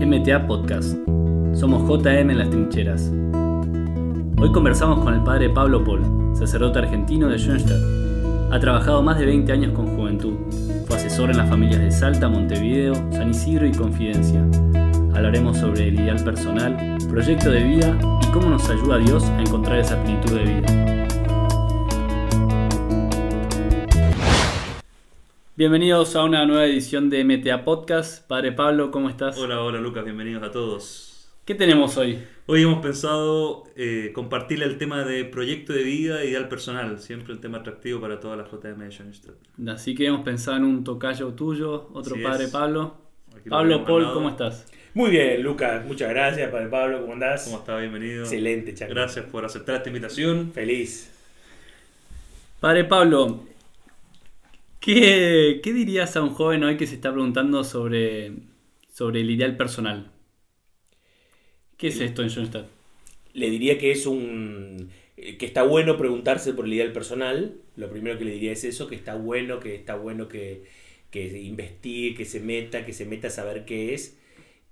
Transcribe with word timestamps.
MTA 0.00 0.46
Podcast. 0.46 0.96
Somos 1.52 1.86
JM 1.86 2.30
en 2.30 2.38
las 2.38 2.48
trincheras. 2.48 3.12
Hoy 4.38 4.50
conversamos 4.50 5.04
con 5.04 5.12
el 5.12 5.22
padre 5.22 5.50
Pablo 5.50 5.84
Paul, 5.84 6.00
sacerdote 6.34 6.78
argentino 6.78 7.28
de 7.28 7.36
Schoenstatt. 7.36 7.76
Ha 8.50 8.58
trabajado 8.58 9.02
más 9.02 9.18
de 9.18 9.26
20 9.26 9.52
años 9.52 9.72
con 9.74 9.94
juventud. 9.94 10.36
Fue 10.86 10.96
asesor 10.96 11.30
en 11.30 11.36
las 11.36 11.50
familias 11.50 11.80
de 11.80 11.90
Salta, 11.90 12.30
Montevideo, 12.30 12.94
San 13.12 13.28
Isidro 13.28 13.66
y 13.66 13.72
Confidencia. 13.72 14.42
Hablaremos 15.14 15.58
sobre 15.58 15.88
el 15.88 16.00
ideal 16.00 16.24
personal, 16.24 16.96
proyecto 17.10 17.50
de 17.50 17.62
vida 17.62 17.98
y 18.22 18.26
cómo 18.32 18.48
nos 18.48 18.70
ayuda 18.70 18.96
Dios 18.96 19.24
a 19.24 19.40
encontrar 19.42 19.80
esa 19.80 20.02
plenitud 20.02 20.34
de 20.34 20.44
vida. 20.44 20.89
Bienvenidos 25.60 26.16
a 26.16 26.24
una 26.24 26.46
nueva 26.46 26.64
edición 26.64 27.10
de 27.10 27.22
MTA 27.22 27.66
Podcast. 27.66 28.26
Padre 28.26 28.50
Pablo, 28.50 28.90
¿cómo 28.90 29.10
estás? 29.10 29.36
Hola, 29.36 29.60
hola 29.60 29.78
Lucas, 29.78 30.02
bienvenidos 30.04 30.42
a 30.42 30.50
todos. 30.50 31.30
¿Qué 31.44 31.54
tenemos 31.54 31.98
hoy? 31.98 32.18
Hoy 32.46 32.62
hemos 32.62 32.80
pensado 32.80 33.64
eh, 33.76 34.10
compartirle 34.14 34.64
el 34.64 34.78
tema 34.78 35.04
de 35.04 35.26
proyecto 35.26 35.74
de 35.74 35.82
vida 35.82 36.22
e 36.22 36.30
ideal 36.30 36.48
personal, 36.48 36.98
siempre 36.98 37.34
un 37.34 37.42
tema 37.42 37.58
atractivo 37.58 38.00
para 38.00 38.20
todas 38.20 38.38
las 38.38 38.50
JM 38.50 38.78
de 38.78 38.90
Schoenstatt. 38.90 39.34
Así 39.68 39.94
que 39.94 40.06
hemos 40.06 40.22
pensado 40.22 40.56
en 40.56 40.64
un 40.64 40.82
tocayo 40.82 41.34
tuyo, 41.34 41.90
otro 41.92 42.14
Así 42.14 42.24
padre 42.24 42.44
es. 42.44 42.50
Pablo. 42.50 42.94
Aquí 43.38 43.50
Pablo 43.50 43.84
Paul. 43.84 44.14
¿cómo 44.14 44.30
estás? 44.30 44.66
Muy 44.94 45.10
bien, 45.10 45.42
Lucas, 45.42 45.84
muchas 45.84 46.08
gracias, 46.08 46.50
Padre 46.50 46.68
Pablo, 46.68 47.02
¿cómo 47.02 47.12
andás? 47.12 47.44
¿Cómo 47.44 47.58
está? 47.58 47.76
Bienvenido. 47.76 48.22
Excelente, 48.22 48.72
Chaco. 48.72 48.94
Gracias 48.94 49.26
por 49.26 49.44
aceptar 49.44 49.74
esta 49.74 49.90
invitación. 49.90 50.52
Feliz. 50.54 51.12
Padre 52.60 52.84
Pablo, 52.84 53.44
¿qué, 54.80 55.60
qué 55.62 55.72
dirías 55.72 56.16
a 56.16 56.22
un 56.22 56.30
joven 56.34 56.64
hoy 56.64 56.76
que 56.76 56.86
se 56.86 56.94
está 56.94 57.12
preguntando 57.12 57.64
sobre, 57.64 58.32
sobre 58.92 59.20
el 59.20 59.30
ideal 59.30 59.56
personal? 59.56 60.10
¿Qué 61.76 61.88
es 61.88 62.00
esto 62.00 62.22
en 62.22 62.28
Schoenstatt? 62.30 62.68
Le 63.32 63.50
diría 63.50 63.78
que 63.78 63.92
es 63.92 64.06
un 64.06 64.90
que 65.16 65.44
está 65.46 65.62
bueno 65.62 65.98
preguntarse 65.98 66.54
por 66.54 66.64
el 66.66 66.72
ideal 66.72 66.92
personal. 66.92 67.60
Lo 67.76 67.90
primero 67.90 68.18
que 68.18 68.24
le 68.24 68.32
diría 68.32 68.52
es 68.52 68.64
eso, 68.64 68.86
que 68.88 68.94
está 68.94 69.14
bueno, 69.16 69.60
que 69.60 69.74
está 69.74 69.94
bueno 69.96 70.28
que, 70.28 70.64
que 71.10 71.38
investigue, 71.38 72.14
que 72.14 72.24
se 72.24 72.40
meta, 72.40 72.86
que 72.86 72.92
se 72.94 73.04
meta 73.04 73.28
a 73.28 73.30
saber 73.30 73.64
qué 73.66 73.94
es 73.94 74.18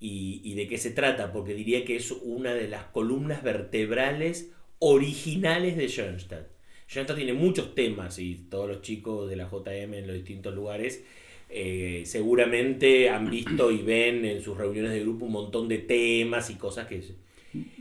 y, 0.00 0.40
y 0.44 0.54
de 0.54 0.68
qué 0.68 0.78
se 0.78 0.90
trata, 0.90 1.32
porque 1.32 1.54
diría 1.54 1.84
que 1.84 1.96
es 1.96 2.10
una 2.12 2.54
de 2.54 2.68
las 2.68 2.84
columnas 2.86 3.42
vertebrales 3.42 4.52
originales 4.78 5.76
de 5.76 5.88
Schoenstatt. 5.88 6.48
Schoenstatt 6.88 7.16
tiene 7.16 7.34
muchos 7.34 7.74
temas 7.74 8.18
y 8.18 8.46
todos 8.48 8.68
los 8.68 8.82
chicos 8.82 9.28
de 9.28 9.36
la 9.36 9.48
JM 9.48 9.92
en 9.94 10.06
los 10.06 10.16
distintos 10.16 10.54
lugares 10.54 11.04
eh, 11.50 12.02
seguramente 12.04 13.08
han 13.08 13.30
visto 13.30 13.70
y 13.70 13.78
ven 13.78 14.24
en 14.24 14.42
sus 14.42 14.56
reuniones 14.56 14.92
de 14.92 15.00
grupo 15.00 15.26
un 15.26 15.32
montón 15.32 15.68
de 15.68 15.78
temas 15.78 16.50
y 16.50 16.54
cosas 16.54 16.86
que... 16.86 17.02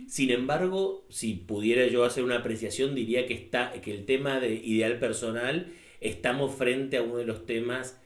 Sin 0.08 0.32
embargo, 0.32 1.06
si 1.10 1.34
pudiera 1.34 1.88
yo 1.88 2.06
hacer 2.06 2.24
una 2.24 2.38
apreciación, 2.38 2.96
diría 2.96 3.26
que, 3.26 3.34
está, 3.34 3.74
que 3.74 3.94
el 3.94 4.06
tema 4.06 4.40
de 4.40 4.56
ideal 4.56 5.00
personal 5.00 5.68
estamos 6.00 6.56
frente 6.56 6.98
a 6.98 7.04
uno 7.04 7.18
de 7.18 7.26
los 7.26 7.46
temas 7.46 8.00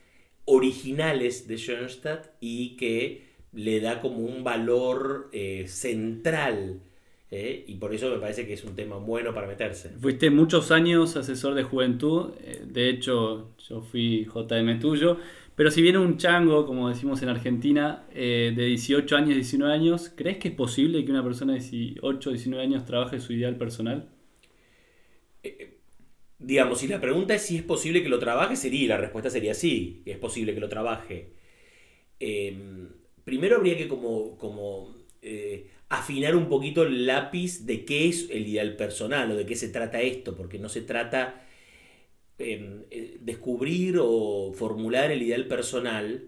originales 0.44 1.46
de 1.46 1.58
Schoenstatt 1.58 2.26
y 2.40 2.76
que 2.76 3.22
le 3.52 3.80
da 3.80 4.00
como 4.00 4.18
un 4.18 4.42
valor 4.42 5.30
eh, 5.32 5.66
central. 5.68 6.80
¿Eh? 7.32 7.64
Y 7.66 7.74
por 7.76 7.92
eso 7.92 8.10
me 8.10 8.18
parece 8.18 8.46
que 8.46 8.52
es 8.52 8.62
un 8.62 8.76
tema 8.76 8.96
bueno 8.96 9.34
para 9.34 9.48
meterse. 9.48 9.88
Fuiste 9.98 10.30
muchos 10.30 10.70
años 10.70 11.16
asesor 11.16 11.54
de 11.54 11.64
juventud, 11.64 12.34
eh, 12.44 12.62
de 12.64 12.90
hecho 12.90 13.50
yo 13.68 13.80
fui 13.80 14.26
JM 14.26 14.78
tuyo, 14.78 15.16
pero 15.56 15.70
si 15.70 15.82
viene 15.82 15.98
un 15.98 16.18
chango, 16.18 16.66
como 16.66 16.88
decimos 16.88 17.22
en 17.22 17.30
Argentina, 17.30 18.04
eh, 18.14 18.52
de 18.54 18.66
18 18.66 19.16
años, 19.16 19.34
19 19.34 19.72
años, 19.72 20.12
¿crees 20.14 20.36
que 20.36 20.48
es 20.48 20.54
posible 20.54 21.04
que 21.04 21.10
una 21.10 21.24
persona 21.24 21.54
de 21.54 21.60
18, 21.60 22.30
19 22.30 22.62
años 22.62 22.84
trabaje 22.84 23.18
su 23.18 23.32
ideal 23.32 23.56
personal? 23.56 24.08
Digamos, 26.38 26.80
si 26.80 26.88
la 26.88 27.00
pregunta 27.00 27.34
es 27.34 27.42
si 27.42 27.56
es 27.56 27.62
posible 27.62 28.02
que 28.02 28.08
lo 28.08 28.18
trabaje, 28.18 28.56
sería, 28.56 28.88
la 28.88 28.96
respuesta 28.98 29.30
sería 29.30 29.54
sí, 29.54 30.02
es 30.04 30.18
posible 30.18 30.54
que 30.54 30.60
lo 30.60 30.68
trabaje. 30.68 31.30
Eh, 32.20 32.88
primero 33.24 33.56
habría 33.56 33.76
que 33.76 33.88
como, 33.88 34.36
como 34.36 35.01
eh, 35.22 35.68
afinar 35.88 36.36
un 36.36 36.48
poquito 36.48 36.82
el 36.84 37.06
lápiz 37.06 37.64
de 37.66 37.84
qué 37.84 38.08
es 38.08 38.28
el 38.30 38.46
ideal 38.48 38.76
personal 38.76 39.30
o 39.32 39.36
de 39.36 39.46
qué 39.46 39.56
se 39.56 39.68
trata 39.68 40.00
esto, 40.02 40.36
porque 40.36 40.58
no 40.58 40.68
se 40.68 40.82
trata 40.82 41.46
eh, 42.38 42.86
eh, 42.90 43.18
descubrir 43.20 43.98
o 44.00 44.52
formular 44.54 45.10
el 45.10 45.22
ideal 45.22 45.46
personal. 45.46 46.24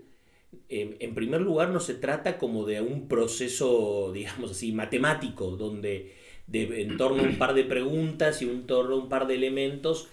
eh, 0.69 0.97
en 1.01 1.15
primer 1.15 1.41
lugar, 1.43 1.71
no 1.71 1.81
se 1.81 1.95
trata 1.95 2.39
como 2.39 2.65
de 2.67 2.81
un 2.81 3.09
proceso, 3.09 4.13
digamos 4.15 4.53
así, 4.53 4.73
matemático, 4.73 5.57
donde 5.57 6.13
de, 6.47 6.83
en 6.83 6.97
torno 6.97 7.23
a 7.25 7.27
un 7.27 7.39
par 7.39 7.55
de 7.55 7.65
preguntas 7.65 8.43
y 8.43 8.47
en 8.51 8.67
torno 8.67 8.95
a 8.97 8.99
un 8.99 9.09
par 9.09 9.27
de 9.27 9.35
elementos 9.37 10.09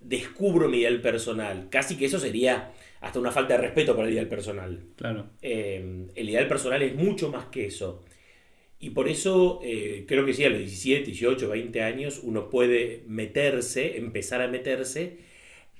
descubro 0.00 0.68
mi 0.68 0.78
ideal 0.78 1.00
personal. 1.00 1.68
Casi 1.70 1.96
que 1.96 2.06
eso 2.06 2.18
sería 2.18 2.72
hasta 3.00 3.18
una 3.18 3.30
falta 3.30 3.54
de 3.54 3.62
respeto 3.62 3.94
para 3.94 4.08
el 4.08 4.14
ideal 4.14 4.28
personal. 4.28 4.80
Claro. 4.96 5.30
Eh, 5.42 6.06
el 6.14 6.28
ideal 6.28 6.48
personal 6.48 6.82
es 6.82 6.94
mucho 6.94 7.30
más 7.30 7.46
que 7.46 7.66
eso. 7.66 8.04
Y 8.80 8.90
por 8.90 9.08
eso 9.08 9.60
eh, 9.62 10.04
creo 10.06 10.24
que 10.24 10.34
sí, 10.34 10.44
a 10.44 10.50
los 10.50 10.60
17, 10.60 11.04
18, 11.06 11.48
20 11.48 11.82
años 11.82 12.20
uno 12.22 12.48
puede 12.48 13.02
meterse, 13.06 13.96
empezar 13.98 14.40
a 14.40 14.48
meterse 14.48 15.18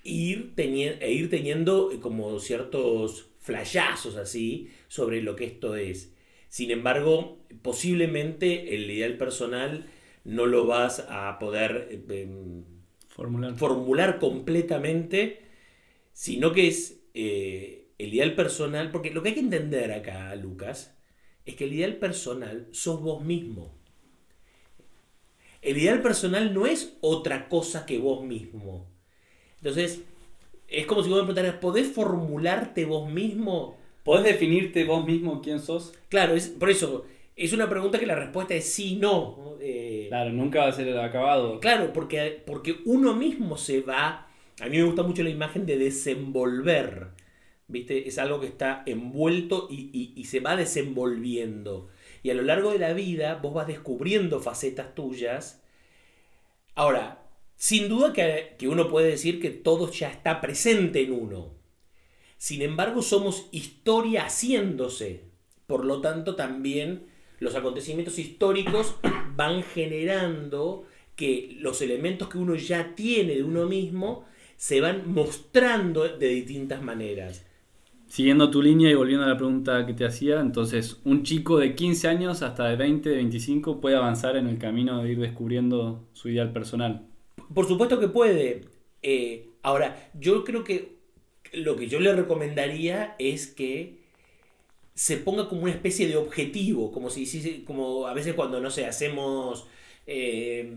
ir 0.02 0.52
e 0.56 1.12
ir 1.12 1.30
teniendo 1.30 1.92
eh, 1.92 2.00
como 2.00 2.38
ciertos 2.40 3.30
flashazos 3.40 4.16
así 4.16 4.70
sobre 4.88 5.22
lo 5.22 5.36
que 5.36 5.44
esto 5.44 5.76
es. 5.76 6.14
Sin 6.48 6.70
embargo, 6.70 7.38
posiblemente 7.62 8.74
el 8.74 8.90
ideal 8.90 9.16
personal 9.16 9.86
no 10.24 10.46
lo 10.46 10.66
vas 10.66 11.06
a 11.08 11.38
poder 11.38 11.88
eh, 11.90 12.22
em, 12.22 12.64
Formular. 13.18 13.56
formular 13.56 14.18
completamente, 14.20 15.42
sino 16.12 16.52
que 16.52 16.68
es 16.68 17.00
eh, 17.14 17.88
el 17.98 18.14
ideal 18.14 18.36
personal, 18.36 18.92
porque 18.92 19.10
lo 19.10 19.24
que 19.24 19.30
hay 19.30 19.34
que 19.34 19.40
entender 19.40 19.90
acá, 19.90 20.32
Lucas, 20.36 20.96
es 21.44 21.56
que 21.56 21.64
el 21.64 21.72
ideal 21.72 21.96
personal 21.96 22.68
sos 22.70 23.02
vos 23.02 23.24
mismo. 23.24 23.74
El 25.62 25.78
ideal 25.78 26.00
personal 26.00 26.54
no 26.54 26.66
es 26.66 26.96
otra 27.00 27.48
cosa 27.48 27.86
que 27.86 27.98
vos 27.98 28.24
mismo. 28.24 28.86
Entonces, 29.56 30.02
es 30.68 30.86
como 30.86 31.02
si 31.02 31.08
vos 31.08 31.18
me 31.18 31.32
preguntaras, 31.32 31.60
¿podés 31.60 31.88
formularte 31.88 32.84
vos 32.84 33.10
mismo? 33.10 33.76
¿Podés 34.04 34.26
definirte 34.26 34.84
vos 34.84 35.04
mismo 35.04 35.42
quién 35.42 35.58
sos? 35.58 35.92
Claro, 36.08 36.36
es, 36.36 36.50
por 36.50 36.70
eso, 36.70 37.04
es 37.38 37.52
una 37.52 37.68
pregunta 37.68 37.98
que 37.98 38.06
la 38.06 38.14
respuesta 38.16 38.54
es 38.54 38.72
sí, 38.72 38.96
no. 38.96 39.56
Eh, 39.60 40.06
Claro, 40.08 40.30
nunca 40.32 40.60
va 40.60 40.68
a 40.68 40.72
ser 40.72 40.98
acabado. 40.98 41.60
Claro, 41.60 41.92
porque, 41.92 42.42
porque 42.46 42.76
uno 42.84 43.14
mismo 43.14 43.56
se 43.56 43.80
va. 43.82 44.28
A 44.60 44.66
mí 44.68 44.76
me 44.78 44.82
gusta 44.84 45.02
mucho 45.02 45.22
la 45.22 45.30
imagen 45.30 45.66
de 45.66 45.78
desenvolver. 45.78 47.08
¿Viste? 47.68 48.08
Es 48.08 48.18
algo 48.18 48.40
que 48.40 48.46
está 48.46 48.82
envuelto 48.86 49.68
y, 49.70 49.90
y- 49.92 50.12
y 50.16 50.24
se 50.24 50.40
va 50.40 50.56
desenvolviendo. 50.56 51.88
Y 52.22 52.30
a 52.30 52.34
lo 52.34 52.42
largo 52.42 52.72
de 52.72 52.78
la 52.78 52.92
vida 52.94 53.34
vos 53.36 53.52
vas 53.54 53.66
descubriendo 53.66 54.40
facetas 54.40 54.94
tuyas. 54.94 55.62
Ahora, 56.74 57.22
sin 57.56 57.88
duda 57.88 58.12
que, 58.12 58.54
que 58.58 58.68
uno 58.68 58.88
puede 58.88 59.10
decir 59.10 59.40
que 59.40 59.50
todo 59.50 59.90
ya 59.90 60.10
está 60.10 60.40
presente 60.40 61.02
en 61.02 61.12
uno. 61.12 61.54
Sin 62.38 62.62
embargo, 62.62 63.02
somos 63.02 63.48
historia 63.52 64.24
haciéndose. 64.26 65.24
Por 65.66 65.84
lo 65.84 66.00
tanto, 66.00 66.36
también 66.36 67.06
los 67.40 67.54
acontecimientos 67.54 68.18
históricos 68.18 68.96
van 69.36 69.62
generando 69.62 70.86
que 71.16 71.56
los 71.60 71.82
elementos 71.82 72.28
que 72.28 72.38
uno 72.38 72.54
ya 72.54 72.94
tiene 72.94 73.34
de 73.34 73.42
uno 73.42 73.66
mismo 73.66 74.24
se 74.56 74.80
van 74.80 75.12
mostrando 75.12 76.08
de 76.08 76.28
distintas 76.28 76.82
maneras. 76.82 77.44
Siguiendo 78.08 78.50
tu 78.50 78.62
línea 78.62 78.90
y 78.90 78.94
volviendo 78.94 79.24
a 79.24 79.28
la 79.28 79.36
pregunta 79.36 79.84
que 79.84 79.92
te 79.92 80.06
hacía, 80.06 80.40
entonces 80.40 81.00
un 81.04 81.24
chico 81.24 81.58
de 81.58 81.74
15 81.74 82.08
años 82.08 82.42
hasta 82.42 82.68
de 82.68 82.76
20, 82.76 83.10
de 83.10 83.16
25 83.16 83.80
puede 83.80 83.96
avanzar 83.96 84.36
en 84.36 84.46
el 84.46 84.58
camino 84.58 85.02
de 85.02 85.12
ir 85.12 85.18
descubriendo 85.18 86.08
su 86.14 86.30
ideal 86.30 86.52
personal. 86.52 87.06
Por 87.52 87.66
supuesto 87.66 88.00
que 88.00 88.08
puede. 88.08 88.62
Eh, 89.02 89.50
ahora, 89.62 90.10
yo 90.14 90.42
creo 90.44 90.64
que 90.64 90.96
lo 91.52 91.76
que 91.76 91.86
yo 91.86 92.00
le 92.00 92.14
recomendaría 92.14 93.14
es 93.18 93.46
que 93.46 93.97
se 94.98 95.16
ponga 95.18 95.48
como 95.48 95.62
una 95.62 95.70
especie 95.70 96.08
de 96.08 96.16
objetivo, 96.16 96.90
como 96.90 97.08
si 97.08 97.22
hiciese- 97.22 97.62
como 97.64 98.08
a 98.08 98.14
veces 98.14 98.34
cuando, 98.34 98.60
no 98.60 98.68
sé, 98.68 98.84
hacemos 98.84 99.68
eh, 100.10 100.72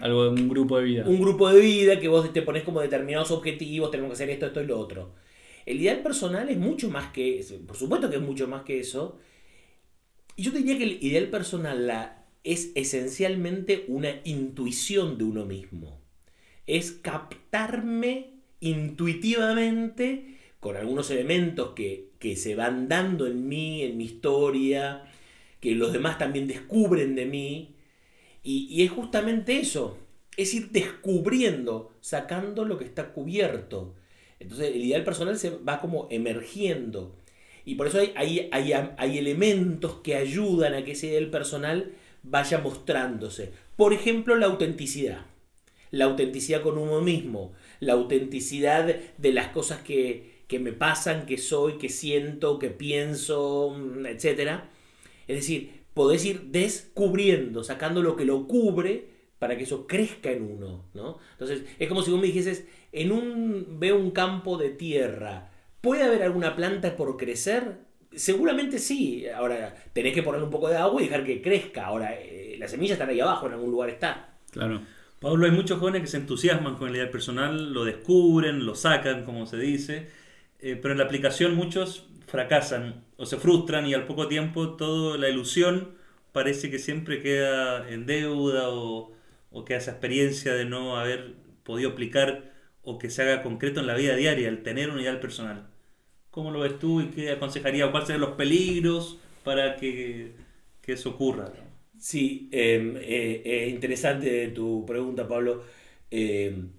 Algo 0.00 0.24
de 0.24 0.30
un 0.42 0.48
grupo 0.48 0.78
de 0.78 0.84
vida. 0.84 1.04
un 1.06 1.20
grupo 1.20 1.48
de 1.50 1.60
vida 1.60 2.00
que 2.00 2.08
vos 2.08 2.32
te 2.32 2.42
pones 2.42 2.64
como 2.64 2.80
determinados 2.80 3.30
objetivos, 3.30 3.90
tenemos 3.92 4.10
que 4.10 4.14
hacer 4.14 4.30
esto, 4.30 4.46
esto 4.46 4.62
y 4.62 4.66
lo 4.66 4.78
otro. 4.80 5.14
El 5.64 5.80
ideal 5.80 6.02
personal 6.02 6.48
es 6.48 6.56
mucho 6.58 6.90
más 6.90 7.12
que 7.12 7.38
eso, 7.38 7.54
por 7.66 7.76
supuesto 7.76 8.10
que 8.10 8.16
es 8.16 8.22
mucho 8.22 8.48
más 8.48 8.62
que 8.64 8.80
eso. 8.80 9.18
Y 10.36 10.42
yo 10.42 10.50
diría 10.50 10.76
que 10.78 10.84
el 10.84 10.98
ideal 11.02 11.28
personal 11.28 11.86
la, 11.86 12.24
es 12.42 12.72
esencialmente 12.74 13.84
una 13.86 14.10
intuición 14.24 15.18
de 15.18 15.24
uno 15.24 15.44
mismo. 15.44 16.00
Es 16.66 16.90
captarme 16.92 18.30
intuitivamente 18.60 20.36
con 20.60 20.76
algunos 20.76 21.10
elementos 21.10 21.74
que, 21.74 22.08
que 22.26 22.34
se 22.34 22.56
van 22.56 22.88
dando 22.88 23.28
en 23.28 23.48
mí, 23.48 23.84
en 23.84 23.96
mi 23.96 24.04
historia, 24.06 25.04
que 25.60 25.76
los 25.76 25.92
demás 25.92 26.18
también 26.18 26.48
descubren 26.48 27.14
de 27.14 27.24
mí. 27.24 27.76
Y, 28.42 28.82
es 28.82 28.90
justamente 28.90 29.60
eso, 29.60 29.96
es 30.36 30.52
ir 30.52 30.70
descubriendo, 30.70 31.92
sacando 32.00 32.64
lo 32.64 32.78
que 32.78 32.84
está 32.84 33.12
cubierto. 33.12 33.94
Entonces 34.40 34.74
el 34.74 34.84
ideal 34.84 35.04
personal 35.04 35.38
se 35.38 35.50
va 35.50 35.80
como 35.80 36.08
emergiendo. 36.10 37.14
Y 37.64 37.76
por 37.76 37.86
eso 37.86 37.98
hay, 38.00 38.48
hay, 38.50 38.72
hay 38.72 39.18
elementos 39.18 40.00
que 40.02 40.16
ayudan 40.16 40.74
a 40.74 40.84
que 40.84 40.92
ese 40.92 41.06
ideal 41.06 41.30
personal 41.30 41.92
vaya 42.24 42.58
mostrándose. 42.58 43.52
Por 43.76 43.92
ejemplo, 43.92 44.34
la 44.34 44.46
autenticidad. 44.46 45.26
La 45.92 46.06
autenticidad 46.06 46.62
con 46.62 46.76
uno 46.76 47.00
mismo. 47.02 47.52
La 47.78 47.92
autenticidad 47.92 48.96
de 49.16 49.32
las 49.32 49.48
cosas 49.50 49.80
que, 49.82 50.35
que 50.46 50.58
me 50.58 50.72
pasan, 50.72 51.26
que 51.26 51.38
soy, 51.38 51.78
que 51.78 51.88
siento, 51.88 52.58
que 52.58 52.70
pienso, 52.70 53.76
etc. 54.06 54.60
Es 55.26 55.36
decir, 55.36 55.84
podés 55.94 56.24
ir 56.24 56.42
descubriendo, 56.50 57.64
sacando 57.64 58.02
lo 58.02 58.16
que 58.16 58.24
lo 58.24 58.46
cubre 58.46 59.16
para 59.38 59.56
que 59.56 59.64
eso 59.64 59.86
crezca 59.86 60.30
en 60.30 60.42
uno, 60.42 60.86
¿no? 60.94 61.18
Entonces, 61.32 61.64
es 61.78 61.88
como 61.88 62.02
si 62.02 62.10
vos 62.10 62.20
me 62.20 62.26
dijeses, 62.26 62.66
en 62.92 63.12
un, 63.12 63.78
veo 63.78 63.98
un 63.98 64.10
campo 64.10 64.56
de 64.56 64.70
tierra, 64.70 65.50
¿puede 65.80 66.04
haber 66.04 66.22
alguna 66.22 66.56
planta 66.56 66.96
por 66.96 67.16
crecer? 67.16 67.78
Seguramente 68.12 68.78
sí. 68.78 69.26
Ahora, 69.28 69.74
tenés 69.92 70.14
que 70.14 70.22
ponerle 70.22 70.46
un 70.46 70.50
poco 70.50 70.68
de 70.68 70.76
agua 70.76 71.02
y 71.02 71.04
dejar 71.04 71.24
que 71.24 71.42
crezca. 71.42 71.86
Ahora, 71.86 72.14
eh, 72.14 72.56
la 72.58 72.68
semilla 72.68 72.94
está 72.94 73.06
ahí 73.06 73.20
abajo, 73.20 73.46
en 73.46 73.54
algún 73.54 73.70
lugar 73.70 73.90
está. 73.90 74.36
Claro. 74.52 74.82
Pablo, 75.20 75.46
hay 75.46 75.52
muchos 75.52 75.78
jóvenes 75.78 76.02
que 76.02 76.08
se 76.08 76.18
entusiasman 76.18 76.76
con 76.76 76.88
el 76.88 76.96
ideal 76.96 77.10
personal, 77.10 77.72
lo 77.72 77.84
descubren, 77.84 78.64
lo 78.64 78.74
sacan, 78.74 79.24
como 79.24 79.46
se 79.46 79.56
dice, 79.56 80.08
eh, 80.72 80.76
pero 80.80 80.92
en 80.92 80.98
la 80.98 81.04
aplicación 81.04 81.54
muchos 81.54 82.06
fracasan 82.26 83.04
o 83.16 83.26
se 83.26 83.36
frustran 83.38 83.86
y 83.86 83.94
al 83.94 84.06
poco 84.06 84.28
tiempo 84.28 84.76
toda 84.76 85.18
la 85.18 85.28
ilusión 85.28 85.94
parece 86.32 86.70
que 86.70 86.78
siempre 86.78 87.20
queda 87.22 87.88
en 87.88 88.06
deuda 88.06 88.68
o, 88.70 89.12
o 89.50 89.64
queda 89.64 89.78
esa 89.78 89.92
experiencia 89.92 90.54
de 90.54 90.64
no 90.64 90.96
haber 90.98 91.34
podido 91.64 91.90
aplicar 91.90 92.52
o 92.82 92.98
que 92.98 93.10
se 93.10 93.22
haga 93.22 93.42
concreto 93.42 93.80
en 93.80 93.86
la 93.86 93.94
vida 93.94 94.14
diaria, 94.16 94.48
el 94.48 94.62
tener 94.62 94.90
un 94.90 95.00
ideal 95.00 95.20
personal. 95.20 95.68
¿Cómo 96.30 96.50
lo 96.50 96.60
ves 96.60 96.78
tú 96.78 97.00
y 97.00 97.08
qué 97.08 97.30
aconsejaría? 97.32 97.90
¿Cuáles 97.90 98.08
serían 98.08 98.22
los 98.22 98.36
peligros 98.36 99.18
para 99.44 99.76
que, 99.76 100.34
que 100.82 100.92
eso 100.94 101.10
ocurra? 101.10 101.52
Sí, 101.98 102.48
em, 102.52 102.96
eh, 102.98 103.42
eh, 103.44 103.68
interesante 103.70 104.48
tu 104.48 104.84
pregunta, 104.86 105.26
Pablo. 105.26 105.64
Em, 106.10 106.70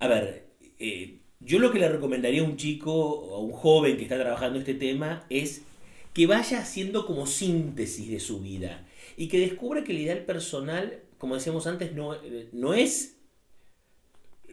a 0.00 0.08
ver, 0.08 0.46
eh, 0.78 1.20
yo 1.40 1.58
lo 1.58 1.70
que 1.70 1.78
le 1.78 1.88
recomendaría 1.88 2.42
a 2.42 2.44
un 2.44 2.56
chico 2.56 2.92
o 2.92 3.36
a 3.36 3.40
un 3.40 3.52
joven 3.52 3.96
que 3.96 4.04
está 4.04 4.18
trabajando 4.18 4.58
este 4.58 4.74
tema 4.74 5.24
es 5.30 5.62
que 6.14 6.26
vaya 6.26 6.60
haciendo 6.60 7.06
como 7.06 7.26
síntesis 7.26 8.10
de 8.10 8.20
su 8.20 8.40
vida 8.40 8.86
y 9.16 9.28
que 9.28 9.38
descubra 9.38 9.84
que 9.84 9.92
el 9.92 9.98
ideal 9.98 10.24
personal, 10.24 11.00
como 11.18 11.34
decíamos 11.34 11.66
antes, 11.66 11.94
no, 11.94 12.16
no 12.52 12.74
es 12.74 13.16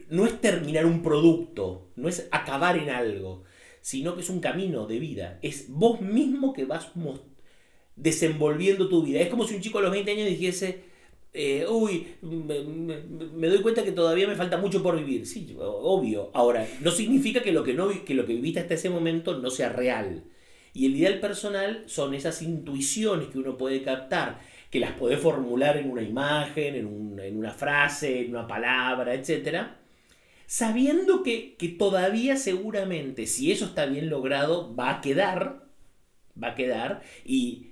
no 0.09 0.25
es 0.25 0.39
terminar 0.41 0.85
un 0.85 1.01
producto, 1.01 1.89
no 1.95 2.09
es 2.09 2.27
acabar 2.31 2.77
en 2.77 2.89
algo, 2.89 3.44
sino 3.81 4.15
que 4.15 4.21
es 4.21 4.29
un 4.29 4.39
camino 4.39 4.86
de 4.86 5.00
vida. 5.00 5.39
Es 5.41 5.69
vos 5.69 6.01
mismo 6.01 6.53
que 6.53 6.65
vas 6.65 6.91
desenvolviendo 7.95 8.89
tu 8.89 9.03
vida. 9.03 9.21
Es 9.21 9.29
como 9.29 9.47
si 9.47 9.56
un 9.56 9.62
chico 9.62 9.79
a 9.79 9.81
los 9.81 9.91
20 9.91 10.12
años 10.12 10.27
dijese, 10.27 10.83
eh, 11.33 11.65
uy, 11.69 12.07
me, 12.21 13.47
doy 13.47 13.62
cuenta 13.62 13.83
que 13.83 13.91
todavía 13.91 14.27
me 14.27 14.35
falta 14.35 14.57
mucho 14.57 14.83
por 14.83 14.97
vivir. 14.97 15.25
Sí, 15.25 15.56
obvio. 15.59 16.31
Ahora, 16.33 16.68
no 16.81 16.91
significa 16.91 17.41
que 17.41 17.51
lo 17.51 17.63
que, 17.63 17.74
no, 17.74 17.89
que 18.06 18.13
lo 18.13 18.25
que 18.25 18.33
viviste 18.33 18.59
hasta 18.59 18.75
ese 18.75 18.89
momento 18.89 19.38
no 19.39 19.50
sea 19.50 19.69
real. 19.69 20.24
Y 20.74 20.88
el 20.88 20.95
ideal 20.95 21.19
personal 21.19 21.83
son 21.88 22.13
esas 22.13 22.41
intuiciones 22.41 23.27
que 23.30 23.39
uno 23.39 23.57
puede 23.57 23.83
captar, 23.83 24.41
que 24.71 24.80
las 24.80 24.94
puede 24.94 25.18
formular 25.18 25.77
en 25.77 25.91
una 25.91 26.01
imagen, 26.01 26.75
en, 26.75 27.19
en 27.19 27.38
una 27.38 27.51
frase, 27.51 28.21
en 28.21 28.31
una 28.31 28.47
palabra, 28.47 29.13
etcétera 29.13 29.79
sabiendo 30.53 31.24
que, 31.24 31.56
todavía 31.79 32.38
seguramente, 32.38 33.25
si 33.25 33.51
eso 33.51 33.65
está 33.65 33.88
bien 33.88 34.09
logrado, 34.09 34.75
va 34.75 34.91
a 34.91 35.01
quedar, 35.01 35.63
va 36.41 36.50
a 36.50 36.56
quedar, 36.56 37.01
y, 37.25 37.71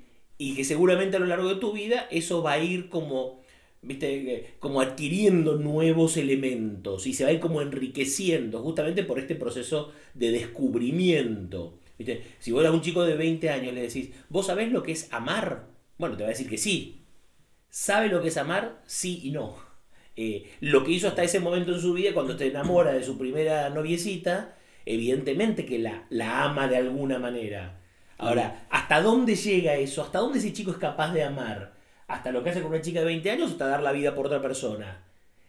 que 0.56 0.64
seguramente 0.64 1.18
a 1.18 1.20
lo 1.20 1.28
largo 1.28 1.50
de 1.50 1.60
tu 1.60 1.74
vida 1.74 2.08
eso 2.10 2.42
va 2.42 2.54
a 2.54 2.60
ir 2.60 2.90
como, 2.90 3.41
¿viste? 3.82 4.56
como 4.60 4.82
adquiriendo 4.82 5.58
nuevos 5.58 6.18
elementos 6.18 7.08
y 7.08 7.14
se 7.14 7.24
va 7.24 7.30
a 7.30 7.34
ir 7.34 7.40
como 7.40 7.62
enriqueciendo 7.62 8.62
justamente 8.62 9.04
por 9.04 9.20
este 9.20 9.36
proceso 9.36 9.92
de 10.14 10.32
descubrimiento. 10.32 11.80
¿viste? 11.98 12.24
Si 12.40 12.52
vos 12.52 12.66
a 12.66 12.72
un 12.72 12.82
chico 12.82 13.04
de 13.04 13.16
20 13.16 13.50
años 13.50 13.74
le 13.74 13.84
decís, 13.84 14.12
¿vos 14.30 14.48
sabés 14.48 14.72
lo 14.72 14.84
que 14.84 14.92
es 14.94 15.12
amar? 15.12 15.68
Bueno, 15.98 16.18
te 16.18 16.24
va 16.24 16.30
a 16.30 16.32
decir 16.32 16.50
que 16.50 16.58
sí. 16.58 17.06
¿Sabe 17.70 18.10
lo 18.10 18.22
que 18.22 18.30
es 18.30 18.38
amar? 18.38 18.82
Sí 18.86 19.22
y 19.24 19.32
no. 19.32 19.56
Eh, 20.16 20.52
lo 20.60 20.84
que 20.84 20.92
hizo 20.92 21.08
hasta 21.08 21.24
ese 21.24 21.40
momento 21.40 21.74
en 21.74 21.80
su 21.80 21.94
vida, 21.94 22.14
cuando 22.14 22.36
te 22.36 22.48
enamora 22.48 22.92
de 22.94 23.04
su 23.04 23.18
primera 23.18 23.70
noviecita, 23.70 24.58
evidentemente 24.86 25.66
que 25.66 25.80
la, 25.80 26.06
la 26.10 26.44
ama 26.44 26.68
de 26.68 26.78
alguna 26.78 27.18
manera. 27.18 27.80
Ahora, 28.18 28.68
¿hasta 28.70 29.02
dónde 29.02 29.36
llega 29.36 29.76
eso? 29.76 30.04
¿Hasta 30.04 30.20
dónde 30.20 30.40
ese 30.40 30.54
chico 30.54 30.72
es 30.72 30.78
capaz 30.78 31.14
de 31.14 31.24
amar? 31.24 31.71
¿Hasta 32.12 32.32
lo 32.32 32.44
que 32.44 32.50
hace 32.50 32.62
con 32.62 32.72
una 32.72 32.82
chica 32.82 33.00
de 33.00 33.06
20 33.06 33.32
años 33.32 33.52
hasta 33.52 33.68
dar 33.68 33.82
la 33.82 33.92
vida 33.92 34.14
por 34.14 34.28
otra 34.28 34.42
persona? 34.42 35.04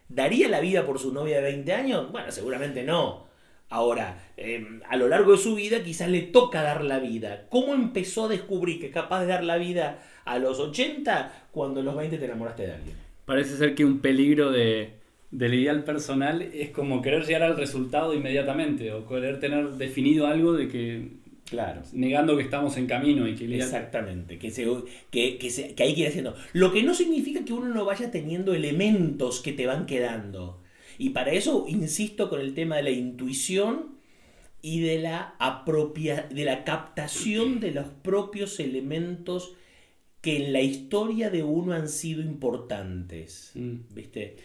¿Daría 0.08 0.48
la 0.48 0.60
vida 0.60 0.86
por 0.86 0.98
su 0.98 1.12
novia 1.12 1.36
de 1.36 1.42
20 1.42 1.72
años? 1.72 2.12
Bueno, 2.12 2.30
seguramente 2.30 2.82
no. 2.82 3.26
Ahora, 3.68 4.18
em, 4.36 4.80
a 4.88 4.96
lo 4.96 5.08
largo 5.08 5.32
de 5.32 5.38
su 5.38 5.54
vida 5.54 5.82
quizás 5.82 6.08
le 6.08 6.22
toca 6.22 6.62
dar 6.62 6.84
la 6.84 6.98
vida. 6.98 7.46
¿Cómo 7.48 7.74
empezó 7.74 8.26
a 8.26 8.28
descubrir 8.28 8.78
que 8.78 8.86
es 8.86 8.92
capaz 8.92 9.20
de 9.20 9.26
dar 9.26 9.44
la 9.44 9.56
vida 9.56 9.98
a 10.24 10.38
los 10.38 10.60
80 10.60 11.48
cuando 11.50 11.80
a 11.80 11.82
los 11.82 11.96
20 11.96 12.18
te 12.18 12.24
enamoraste 12.26 12.66
de 12.66 12.72
alguien? 12.72 13.12
parece 13.24 13.56
ser 13.56 13.74
que 13.74 13.84
un 13.84 14.00
peligro 14.00 14.50
de, 14.50 14.90
del 15.30 15.54
ideal 15.54 15.84
personal 15.84 16.42
es 16.42 16.70
como 16.70 17.02
querer 17.02 17.24
llegar 17.24 17.42
al 17.44 17.56
resultado 17.56 18.14
inmediatamente 18.14 18.92
o 18.92 19.06
querer 19.06 19.40
tener 19.40 19.70
definido 19.72 20.26
algo 20.26 20.52
de 20.52 20.68
que 20.68 21.08
Claro. 21.52 21.82
Negando 21.92 22.34
que 22.34 22.44
estamos 22.44 22.78
en 22.78 22.86
camino 22.86 23.28
y 23.28 23.34
que... 23.34 23.44
Exactamente, 23.54 24.38
que, 24.38 24.50
se, 24.50 24.66
que, 25.10 25.36
que, 25.36 25.50
se, 25.50 25.74
que 25.74 25.82
hay 25.82 25.94
que 25.94 26.00
ir 26.00 26.08
haciendo. 26.08 26.34
Lo 26.54 26.72
que 26.72 26.82
no 26.82 26.94
significa 26.94 27.44
que 27.44 27.52
uno 27.52 27.66
no 27.66 27.84
vaya 27.84 28.10
teniendo 28.10 28.54
elementos 28.54 29.40
que 29.40 29.52
te 29.52 29.66
van 29.66 29.84
quedando. 29.84 30.62
Y 30.96 31.10
para 31.10 31.32
eso 31.32 31.66
insisto 31.68 32.30
con 32.30 32.40
el 32.40 32.54
tema 32.54 32.76
de 32.76 32.84
la 32.84 32.90
intuición 32.90 33.98
y 34.62 34.80
de 34.80 34.98
la, 34.98 35.34
apropia, 35.38 36.26
de 36.30 36.44
la 36.46 36.64
captación 36.64 37.60
de 37.60 37.72
los 37.72 37.88
propios 37.88 38.58
elementos 38.58 39.54
que 40.22 40.36
en 40.36 40.54
la 40.54 40.62
historia 40.62 41.28
de 41.28 41.42
uno 41.42 41.74
han 41.74 41.90
sido 41.90 42.22
importantes. 42.22 43.50
Mm. 43.56 43.74
¿Viste? 43.90 44.36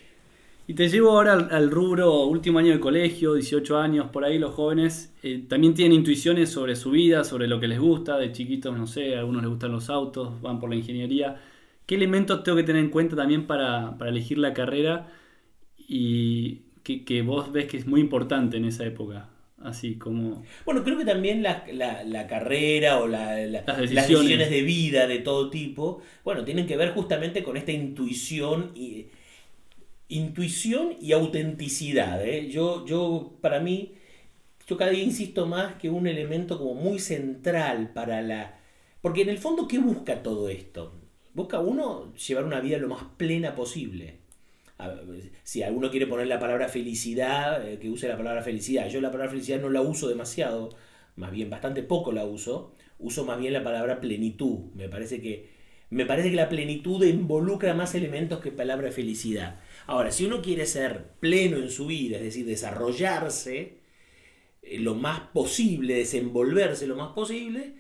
Y 0.70 0.74
te 0.74 0.90
llevo 0.90 1.12
ahora 1.12 1.34
al, 1.34 1.72
rubro 1.72 2.26
último 2.26 2.60
año 2.60 2.74
de 2.74 2.82
colegio, 2.82 3.36
18 3.36 3.78
años, 3.78 4.10
por 4.12 4.26
ahí 4.26 4.38
los 4.38 4.54
jóvenes 4.54 5.16
eh, 5.24 5.46
también 5.48 5.74
tienen 5.74 6.00
intuiciones 6.00 6.50
sobre 6.50 6.76
su 6.76 6.92
vida, 6.92 7.24
sobre 7.24 7.48
lo 7.48 7.58
que 7.62 7.70
les 7.70 7.80
gusta, 7.80 8.18
de 8.18 8.34
chiquitos, 8.34 8.78
no 8.78 8.86
sé, 8.86 9.16
a 9.16 9.20
algunos 9.20 9.44
les 9.44 9.50
gustan 9.50 9.72
los 9.72 9.90
autos, 9.90 10.42
van 10.42 10.60
por 10.60 10.70
la 10.70 10.76
ingeniería. 10.76 11.42
¿Qué 11.86 11.96
elementos 11.96 12.44
tengo 12.44 12.58
que 12.58 12.64
tener 12.64 12.84
en 12.84 12.90
cuenta 12.90 13.16
también 13.16 13.48
para, 13.48 13.96
elegir 14.06 14.40
la 14.40 14.54
carrera 14.54 15.08
y 15.78 16.64
que, 16.84 17.06
que 17.06 17.22
vos 17.22 17.50
ves 17.54 17.68
que 17.68 17.78
es 17.78 17.88
muy 17.88 18.02
importante 18.02 18.58
en 18.58 18.66
esa 18.66 18.86
época? 18.86 19.30
Así 19.62 19.96
como... 19.96 20.44
Bueno, 20.66 20.84
creo 20.84 20.98
que 20.98 21.06
también 21.06 21.44
la, 21.44 22.28
carrera 22.28 23.00
o 23.00 23.08
las, 23.08 23.38
decisiones. 23.78 24.50
de 24.50 24.62
vida 24.64 25.08
de 25.08 25.20
todo 25.20 25.50
tipo, 25.50 26.02
bueno, 26.26 26.44
tienen 26.44 26.68
que 26.68 26.76
ver 26.76 26.94
justamente 26.94 27.42
con 27.42 27.56
esta 27.56 27.72
intuición 27.72 28.72
y, 28.76 29.08
intuición 30.10 30.96
y 31.02 31.12
autenticidad. 31.14 32.26
¿eh? 32.26 32.50
Yo, 32.50 32.86
yo, 32.86 33.38
para 33.42 33.60
mí, 33.60 33.96
yo 34.68 34.78
cada 34.78 34.92
día 34.92 35.04
insisto 35.04 35.46
más 35.46 35.76
que 35.76 35.90
un 35.90 36.08
elemento 36.08 36.58
como 36.58 36.74
muy 36.74 37.00
central 37.00 37.92
para 37.94 38.22
la... 38.22 38.60
Porque 39.02 39.22
en 39.22 39.30
el 39.30 39.38
fondo, 39.38 39.68
¿qué 39.68 39.80
busca 39.80 40.24
todo 40.24 40.50
esto? 40.50 41.00
Busca 41.34 41.60
uno 41.60 42.14
llevar 42.16 42.46
una 42.46 42.60
vida 42.62 42.78
lo 42.78 42.88
más 42.88 43.04
plena 43.18 43.56
posible 43.56 44.28
si 45.44 45.64
alguno 45.64 45.90
quiere 45.90 46.08
poner 46.08 46.28
la 46.28 46.40
palabra 46.40 46.70
felicidad, 46.70 47.68
eh, 47.68 47.80
que 47.80 47.90
use 47.90 48.08
la 48.08 48.18
palabra 48.18 48.42
felicidad. 48.44 48.88
Yo 48.90 49.02
la 49.02 49.12
palabra 49.12 49.32
felicidad 49.32 49.60
no 49.60 49.70
la 49.70 49.82
uso 49.82 50.08
demasiado, 50.08 50.70
más 51.16 51.32
bien 51.32 51.50
bastante 51.50 51.84
poco 51.84 52.12
la 52.12 52.26
uso. 52.26 52.74
Uso 53.00 53.26
más 53.26 53.40
bien 53.40 53.54
la 53.54 53.64
palabra 53.64 54.00
plenitud. 54.00 54.72
Me 54.76 54.90
parece 54.90 55.22
que, 55.22 55.57
me 55.90 56.06
parece 56.06 56.30
que 56.30 56.36
la 56.36 56.50
plenitud 56.50 57.04
involucra 57.06 57.74
más 57.74 57.96
elementos 57.96 58.42
que 58.42 58.52
palabra 58.52 58.92
felicidad. 58.92 59.60
Ahora, 59.86 60.12
si 60.12 60.26
uno 60.26 60.42
quiere 60.42 60.66
ser 60.66 61.12
pleno 61.20 61.58
en 61.58 61.70
su 61.70 61.88
vida, 61.88 62.18
es 62.18 62.24
decir, 62.24 62.46
desarrollarse 62.46 63.78
eh, 64.62 64.80
lo 64.80 64.96
más 64.96 65.22
posible, 65.34 65.96
desenvolverse 65.96 66.88
lo 66.88 66.98
más 66.98 67.14
posible, 67.14 67.74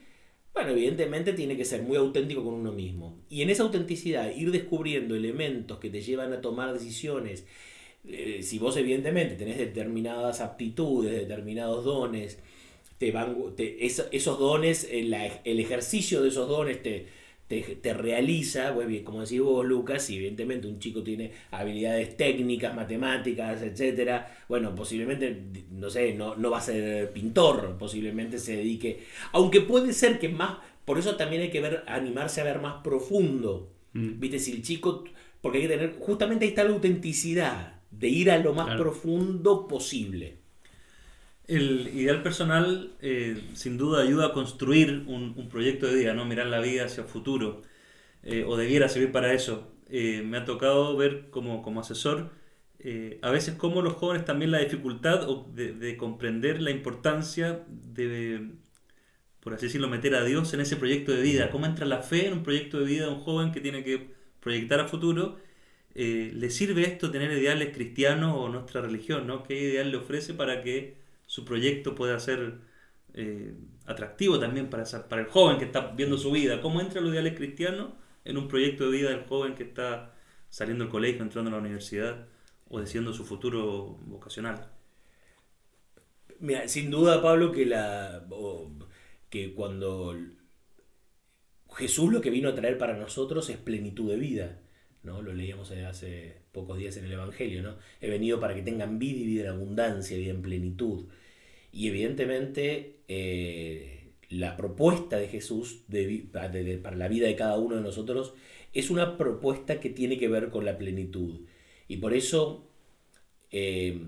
bueno, 0.54 0.72
evidentemente 0.72 1.34
tiene 1.34 1.58
que 1.58 1.66
ser 1.66 1.84
muy 1.84 1.98
auténtico 1.98 2.44
con 2.44 2.54
uno 2.54 2.72
mismo. 2.72 3.20
Y 3.30 3.42
en 3.42 3.50
esa 3.50 3.64
autenticidad, 3.64 4.34
ir 4.34 4.52
descubriendo 4.52 5.16
elementos 5.16 5.78
que 5.78 5.90
te 5.90 6.02
llevan 6.02 6.32
a 6.34 6.42
tomar 6.42 6.74
decisiones. 6.74 7.46
Eh, 8.08 8.40
si 8.42 8.58
vos 8.58 8.78
evidentemente 8.78 9.36
tenés 9.36 9.58
determinadas 9.58 10.40
aptitudes, 10.40 11.12
determinados 11.12 11.84
dones, 11.84 12.40
te 12.98 13.12
van, 13.12 13.36
esos 13.58 14.40
dones, 14.40 14.88
el, 14.90 15.14
el 15.14 15.60
ejercicio 15.60 16.22
de 16.22 16.30
esos 16.30 16.48
dones 16.48 16.82
te, 16.82 17.06
te, 17.48 17.62
te 17.62 17.94
realiza, 17.94 18.74
como 19.04 19.22
decís 19.22 19.40
vos, 19.42 19.66
Lucas, 19.66 20.04
si 20.04 20.18
evidentemente 20.18 20.68
un 20.68 20.80
chico 20.80 21.02
tiene 21.04 21.32
habilidades 21.52 22.18
técnicas, 22.18 22.76
matemáticas, 22.76 23.62
etcétera, 23.62 24.38
bueno, 24.50 24.76
posiblemente, 24.76 25.44
no 25.72 25.90
sé, 25.90 26.14
no, 26.14 26.36
no 26.36 26.52
va 26.52 26.58
a 26.58 26.62
ser 26.62 27.12
pintor, 27.14 27.78
posiblemente 27.80 28.38
se 28.40 28.58
dedique, 28.58 29.00
aunque 29.32 29.62
puede 29.62 29.94
ser 29.94 30.20
que 30.20 30.30
más, 30.30 30.58
por 30.84 31.00
eso 31.00 31.16
también 31.16 31.42
hay 31.44 31.50
que 31.50 31.62
ver, 31.62 31.84
animarse 31.88 32.42
a 32.42 32.46
ver 32.46 32.60
más 32.60 32.82
profundo, 32.84 33.74
Mm. 33.94 34.20
viste, 34.20 34.38
si 34.40 34.52
el 34.52 34.62
chico, 34.62 35.06
porque 35.42 35.60
hay 35.60 35.64
que 35.68 35.70
tener, 35.70 35.96
justamente 36.00 36.44
ahí 36.46 36.50
está 36.50 36.66
la 36.66 36.72
autenticidad, 36.72 37.82
de 37.90 38.10
ir 38.10 38.30
a 38.30 38.38
lo 38.38 38.54
más 38.54 38.66
Claro. 38.66 38.84
profundo 38.84 39.68
posible. 39.68 40.40
El 41.48 41.90
ideal 41.96 42.24
personal 42.24 42.92
eh, 43.02 43.42
sin 43.54 43.78
duda 43.78 44.02
ayuda 44.02 44.28
a 44.28 44.34
construir 44.34 45.06
un, 45.08 45.48
proyecto 45.50 45.88
de 45.88 45.96
vida, 45.96 46.14
¿no? 46.14 46.26
Mirar 46.26 46.48
la 46.48 46.60
vida 46.60 46.86
hacia 46.86 47.04
el 47.04 47.10
futuro, 47.10 47.62
eh, 48.24 48.44
o 48.46 48.58
debiera 48.58 48.90
servir 48.90 49.12
para 49.12 49.34
eso. 49.34 49.72
Eh, 49.90 50.24
me 50.26 50.38
ha 50.38 50.46
tocado 50.46 50.98
ver 50.98 51.30
como, 51.30 51.62
como 51.64 51.80
asesor 51.82 52.32
eh, 52.80 53.20
a 53.22 53.32
veces 53.32 53.56
cómo 53.56 53.82
los 53.82 53.94
jóvenes 53.94 54.26
también 54.26 54.52
la 54.52 54.60
dificultad 54.60 55.26
de, 55.54 55.74
de 55.74 55.98
comprender 55.98 56.62
la 56.62 56.72
importancia 56.72 57.64
de, 57.70 58.52
por 59.40 59.54
así 59.54 59.68
decirlo, 59.68 59.88
meter 59.88 60.16
a 60.16 60.24
Dios 60.26 60.54
en 60.54 60.62
ese 60.62 60.76
proyecto 60.76 61.12
de 61.12 61.22
vida. 61.22 61.50
¿Cómo 61.52 61.66
entra 61.66 61.86
la 61.86 62.02
fe 62.04 62.28
en 62.28 62.34
un 62.34 62.44
proyecto 62.44 62.80
de 62.80 62.86
vida 62.86 63.06
de 63.06 63.12
un 63.14 63.20
joven 63.22 63.52
que 63.52 63.62
tiene 63.62 63.84
que 63.84 64.12
proyectar 64.42 64.80
a 64.80 64.88
futuro? 64.88 65.38
¿Le 65.96 66.50
sirve 66.52 66.84
esto 66.84 67.12
tener 67.12 67.32
ideales 67.32 67.74
cristianos 67.74 68.36
o 68.38 68.50
nuestra 68.50 68.82
religión? 68.82 69.26
¿no? 69.28 69.44
¿Qué 69.44 69.60
ideal 69.60 69.92
le 69.92 69.98
ofrece 69.98 70.34
para 70.34 70.62
que 70.62 70.98
su 71.28 71.46
proyecto 71.46 71.94
pueda 71.94 72.20
ser 72.20 72.56
eh, 73.14 73.54
atractivo 73.86 74.40
también 74.40 74.70
para, 74.70 74.84
el 74.84 75.28
joven 75.28 75.60
que 75.60 75.66
está 75.66 75.92
viendo 75.92 76.18
su 76.18 76.32
vida? 76.32 76.62
¿Cómo 76.62 76.82
entra 76.82 77.02
los 77.02 77.12
ideales 77.12 77.38
cristianos 77.38 77.92
en 78.26 78.38
un 78.38 78.48
proyecto 78.48 78.86
de 78.86 78.98
vida 78.98 79.10
del 79.12 79.26
joven 79.26 79.54
que 79.54 79.64
está 79.64 80.16
saliendo 80.50 80.86
del 80.86 80.92
colegio, 80.92 81.22
entrando 81.22 81.50
a 81.50 81.54
la 81.54 81.60
universidad 81.60 82.26
o 82.70 82.80
decidiendo 82.80 83.14
su 83.14 83.26
futuro 83.26 84.00
vocacional? 84.06 84.72
Mira, 86.40 86.68
sin 86.68 86.90
duda, 86.90 87.22
Pablo, 87.22 87.52
que 87.52 87.66
la 87.66 88.26
que 89.30 89.54
cuando 89.54 90.16
Jesús 91.76 92.12
lo 92.12 92.22
que 92.22 92.30
vino 92.30 92.50
a 92.50 92.56
traer 92.56 92.78
para 92.78 92.96
nosotros 92.98 93.50
es 93.50 93.58
plenitud 93.58 94.10
de 94.10 94.18
vida, 94.18 94.62
¿no? 95.08 95.24
Lo 95.24 95.34
leíamos 95.34 95.72
hace 95.72 96.36
pocos 96.52 96.78
días 96.78 96.96
en 96.98 97.06
el 97.06 97.14
Evangelio, 97.14 97.64
¿no? 97.64 97.78
He 98.00 98.10
venido 98.10 98.40
para 98.40 98.54
que 98.54 98.62
tengan 98.62 99.00
vida 99.00 99.20
y 99.20 99.26
vida 99.26 99.44
en 99.46 99.50
abundancia, 99.50 100.16
vida 100.18 100.32
en 100.32 100.44
plenitud. 100.44 101.08
Y 101.72 101.88
evidentemente 101.88 103.00
eh, 103.08 104.12
la 104.30 104.56
propuesta 104.58 105.18
de 105.18 105.28
Jesús 105.28 105.84
de 105.88 106.28
para 106.32 106.96
la 106.96 107.08
vida 107.08 107.28
de 107.28 107.36
cada 107.36 107.58
uno 107.58 107.78
de 107.78 107.82
nosotros 107.82 108.34
es 108.74 108.92
una 108.92 109.18
propuesta 109.18 109.80
que 109.80 109.90
tiene 109.90 110.20
que 110.20 110.28
ver 110.28 110.50
con 110.50 110.66
la 110.66 110.78
plenitud. 110.78 111.42
Y 111.88 111.98
por 111.98 112.14
eso 112.14 112.70
eh, 113.52 114.00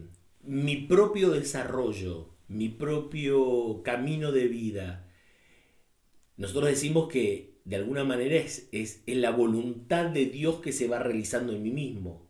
mi 0.44 0.75
propio 0.77 1.32
desarrollo, 1.32 2.29
mi 2.48 2.70
propio 2.70 3.82
camino 3.84 4.32
de 4.32 4.48
vida, 4.48 5.08
nosotros 6.38 6.70
decimos 6.70 7.10
que 7.10 7.49
de 7.66 7.75
alguna 7.75 8.04
manera 8.04 8.36
es, 8.36 8.68
es, 8.72 9.04
es 9.06 9.18
la 9.18 9.32
voluntad 9.32 10.06
de 10.06 10.25
Dios 10.25 10.62
que 10.62 10.72
se 10.72 10.88
va 10.88 11.00
realizando 11.00 11.54
en 11.54 11.63
mí 11.63 11.72
mismo. 11.72 12.28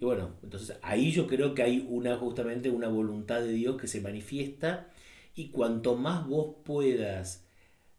Y 0.00 0.04
bueno, 0.04 0.34
entonces 0.42 0.76
ahí 0.82 1.12
yo 1.12 1.26
creo 1.26 1.54
que 1.54 1.62
hay 1.62 1.86
una 1.88 2.16
justamente 2.16 2.70
una 2.70 2.88
voluntad 2.88 3.40
de 3.42 3.52
Dios 3.52 3.80
que 3.80 3.86
se 3.86 4.00
manifiesta 4.00 4.90
y 5.34 5.48
cuanto 5.48 5.96
más 5.96 6.26
vos 6.26 6.56
puedas 6.64 7.46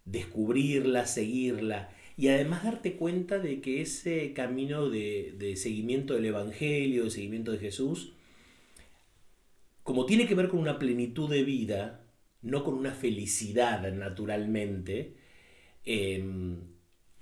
descubrirla, 0.06 1.06
seguirla 1.06 1.90
y 2.18 2.28
además 2.28 2.64
darte 2.64 2.96
cuenta 2.96 3.40
de 3.40 3.62
que 3.62 3.82
ese 3.82 4.34
camino 4.34 4.90
de, 4.90 5.34
de 5.38 5.56
seguimiento 5.56 6.14
del 6.14 6.26
Evangelio, 6.26 7.06
de 7.06 7.12
seguimiento 7.12 7.52
de 7.52 7.60
Jesús, 7.60 8.14
como 9.84 10.06
tiene 10.06 10.28
que 10.28 10.36
ver 10.36 10.50
con 10.50 10.60
una 10.60 10.80
plenitud 10.80 11.30
de 11.30 11.44
vida, 11.44 12.06
no 12.42 12.64
con 12.64 12.76
una 12.76 12.92
felicidad 12.94 13.92
naturalmente, 13.92 15.16
eh, 15.86 16.24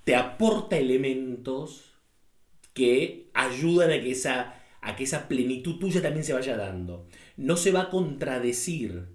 te 0.03 0.15
aporta 0.15 0.77
elementos 0.77 1.93
que 2.73 3.29
ayudan 3.33 3.91
a 3.91 4.01
que, 4.01 4.11
esa, 4.11 4.63
a 4.81 4.95
que 4.95 5.03
esa 5.03 5.27
plenitud 5.27 5.77
tuya 5.79 6.01
también 6.01 6.23
se 6.23 6.33
vaya 6.33 6.57
dando. 6.57 7.07
No 7.37 7.57
se 7.57 7.71
va 7.71 7.83
a 7.83 7.89
contradecir 7.89 9.07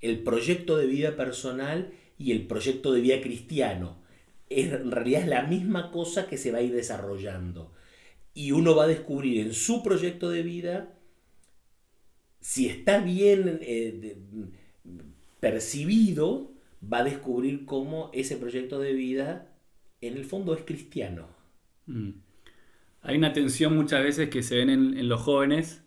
el 0.00 0.22
proyecto 0.22 0.76
de 0.76 0.86
vida 0.86 1.16
personal 1.16 1.92
y 2.18 2.32
el 2.32 2.46
proyecto 2.46 2.92
de 2.92 3.00
vida 3.00 3.20
cristiano. 3.20 4.02
En 4.50 4.90
realidad 4.90 5.22
es 5.22 5.28
la 5.28 5.42
misma 5.42 5.90
cosa 5.90 6.26
que 6.26 6.38
se 6.38 6.50
va 6.52 6.58
a 6.58 6.62
ir 6.62 6.72
desarrollando. 6.74 7.72
Y 8.34 8.52
uno 8.52 8.74
va 8.76 8.84
a 8.84 8.88
descubrir 8.88 9.40
en 9.40 9.52
su 9.54 9.82
proyecto 9.82 10.30
de 10.30 10.42
vida 10.42 10.94
si 12.40 12.66
está 12.66 12.98
bien 13.00 13.58
eh, 13.62 13.92
de- 14.00 14.18
percibido, 15.40 16.52
va 16.82 16.98
a 16.98 17.04
descubrir 17.04 17.64
cómo 17.64 18.10
ese 18.12 18.36
proyecto 18.36 18.78
de 18.78 18.92
vida 18.92 19.48
en 20.00 20.16
el 20.16 20.24
fondo 20.24 20.54
es 20.54 20.62
cristiano. 20.64 21.26
Mm. 21.86 22.10
Hay 23.02 23.16
una 23.16 23.32
tensión 23.32 23.76
muchas 23.76 24.02
veces 24.02 24.28
que 24.28 24.42
se 24.42 24.56
ven 24.56 24.70
en, 24.70 25.08
los 25.08 25.20
jóvenes 25.22 25.84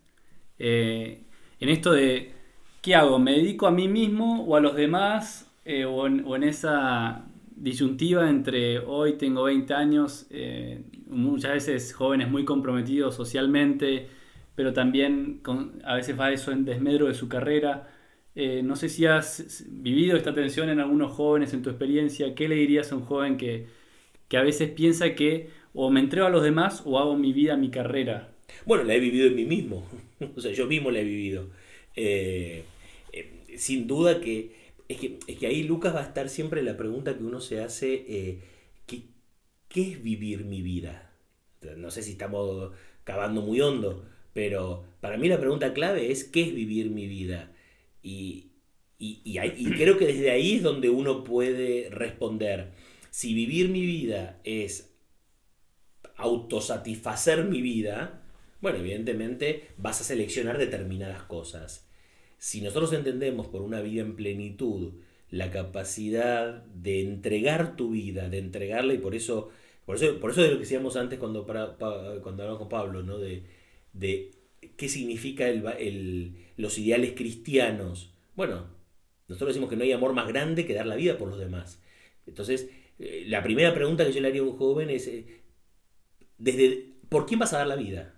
eh, 0.58 1.24
en 1.60 1.70
esto 1.70 1.92
de 1.92 2.32
¿qué 2.82 2.96
hago? 2.96 3.20
¿Me 3.20 3.34
dedico 3.34 3.68
a 3.68 3.72
mí 3.72 3.88
mismo 3.88 4.44
o 4.44 4.56
a 4.56 4.60
los 4.60 4.76
demás? 4.76 5.48
Eh, 5.64 5.86
o, 5.86 6.08
en, 6.08 6.44
esa 6.44 7.26
disyuntiva 7.56 8.30
entre 8.30 8.80
hoy 8.80 9.14
tengo 9.14 9.44
20 9.44 9.74
años, 9.74 10.26
eh, 10.32 10.84
muchas 11.08 11.52
veces 11.52 11.94
jóvenes 11.94 12.30
muy 12.30 12.44
comprometidos 12.46 13.16
socialmente, 13.16 14.08
pero 14.56 14.74
también 14.74 15.42
a 15.84 15.96
veces 15.96 16.20
va 16.20 16.32
eso 16.32 16.52
en 16.52 16.66
desmedro 16.66 17.08
de 17.08 17.14
su 17.14 17.30
carrera. 17.30 17.91
Eh, 18.36 18.62
no 18.64 18.76
sé 18.76 18.88
si 18.90 19.06
has 19.06 19.66
vivido 19.68 20.16
esta 20.16 20.34
tensión 20.34 20.70
en 20.70 20.80
algunos 20.80 21.12
jóvenes 21.14 21.54
en 21.54 21.62
tu 21.62 21.70
experiencia. 21.70 22.34
¿Qué 22.36 22.48
le 22.48 22.56
dirías 22.56 22.92
a 22.92 22.96
un 22.96 23.04
joven 23.04 23.38
que, 23.38 23.68
que 24.28 24.38
a 24.38 24.44
veces 24.44 24.70
piensa 24.70 25.16
que 25.16 25.50
o 25.74 25.90
me 25.90 26.00
entrego 26.00 26.28
a 26.28 26.30
los 26.30 26.44
demás 26.44 26.84
o 26.86 27.00
hago 27.00 27.18
mi 27.18 27.34
vida, 27.34 27.58
mi 27.58 27.70
carrera? 27.72 28.34
Bueno, 28.66 28.84
la 28.84 28.96
he 28.96 29.00
vivido 29.00 29.28
en 29.28 29.36
mí 29.36 29.46
mismo. 29.46 29.86
o 30.36 30.42
sea, 30.42 30.52
yo 30.54 30.68
mismo 30.68 30.92
la 30.92 31.00
he 31.00 31.04
vivido. 31.04 31.50
Eh, 31.96 32.64
eh, 33.14 33.58
sin 33.58 33.88
duda 33.88 34.22
que 34.22 34.56
es, 34.88 34.98
que 34.98 35.20
es 35.28 35.38
que 35.38 35.48
ahí 35.48 35.64
Lucas 35.64 35.96
va 35.96 36.02
a 36.02 36.08
estar 36.08 36.30
siempre 36.30 36.64
la 36.64 36.78
pregunta 36.78 37.18
que 37.18 37.24
uno 37.24 37.42
se 37.42 37.62
hace, 37.62 38.40
¿qué, 38.86 39.04
qué 39.68 39.82
es 39.92 40.04
vivir 40.04 40.46
mi 40.46 40.62
vida? 40.62 41.14
No 41.78 41.92
sé 41.92 42.02
si 42.02 42.12
estamos 42.14 42.72
cavando 43.04 43.42
muy 43.42 43.62
hondo, 43.62 44.06
pero 44.34 44.86
para 45.02 45.18
mí 45.18 45.28
la 45.28 45.40
pregunta 45.40 45.74
clave 45.74 46.12
es 46.12 46.24
¿qué 46.24 46.44
es 46.44 46.56
vivir 46.56 46.90
mi 46.90 47.08
vida? 47.08 47.52
Y, 48.04 48.52
y, 49.00 49.22
y 49.26 49.72
creo 49.74 49.98
que 49.98 50.08
desde 50.08 50.32
ahí 50.32 50.56
es 50.56 50.64
donde 50.64 50.90
uno 50.90 51.24
puede 51.24 51.90
responder. 51.90 52.72
Si 53.10 53.34
vivir 53.34 53.70
mi 53.70 53.82
vida 53.86 54.40
es 54.44 54.94
autosatisfacer 56.18 57.46
mi 57.46 57.62
vida, 57.62 58.22
bueno, 58.62 58.80
evidentemente 58.80 59.70
vas 59.78 60.02
a 60.02 60.04
seleccionar 60.04 60.58
determinadas 60.58 61.24
cosas. 61.24 61.88
Si 62.38 62.62
nosotros 62.62 62.94
entendemos 62.94 63.48
por 63.48 63.62
una 63.62 63.82
vida 63.82 64.02
en 64.02 64.16
plenitud 64.16 64.94
la 65.30 65.52
capacidad 65.52 66.64
de 66.66 67.02
entregar 67.02 67.76
tu 67.76 67.92
vida, 67.92 68.30
de 68.30 68.40
entregarla, 68.40 68.94
y 68.94 68.98
por 68.98 69.16
eso, 69.16 69.50
por 69.86 69.96
eso, 69.96 70.20
por 70.20 70.32
eso 70.32 70.42
de 70.42 70.50
lo 70.50 70.56
que 70.56 70.62
decíamos 70.62 70.96
antes 70.98 71.20
cuando, 71.20 71.46
para- 71.46 71.78
pa- 71.78 72.20
cuando 72.22 72.44
hablamos 72.44 72.60
con 72.60 72.70
Pablo, 72.70 73.04
¿no? 73.04 73.18
de, 73.18 73.44
de 73.94 74.32
qué 74.78 74.90
significa 74.90 75.48
los 76.58 76.78
ideales 76.78 77.14
cristianos. 77.16 78.14
Bueno, 78.36 78.68
nosotros 79.28 79.50
decimos 79.50 79.70
que 79.70 79.76
no 79.76 79.84
hay 79.84 79.92
amor 79.92 80.14
más 80.14 80.28
grande 80.28 80.66
que 80.66 80.74
dar 80.74 80.86
la 80.86 80.96
vida 80.96 81.18
por 81.18 81.30
los 81.30 81.40
demás. 81.40 81.82
Entonces, 82.26 82.70
eh, 83.00 83.26
la 83.28 83.44
primera 83.44 83.74
pregunta 83.74 84.06
que 84.06 84.14
yo 84.14 84.22
le 84.22 84.28
haría 84.28 84.42
a 84.42 84.46
un 84.46 84.58
joven 84.58 84.90
es, 84.90 85.08
eh, 85.08 85.42
desde 86.38 86.92
¿por 87.10 87.26
quién 87.26 87.40
vas 87.40 87.54
a 87.54 87.60
dar 87.60 87.68
la 87.68 87.76
vida? 87.76 88.16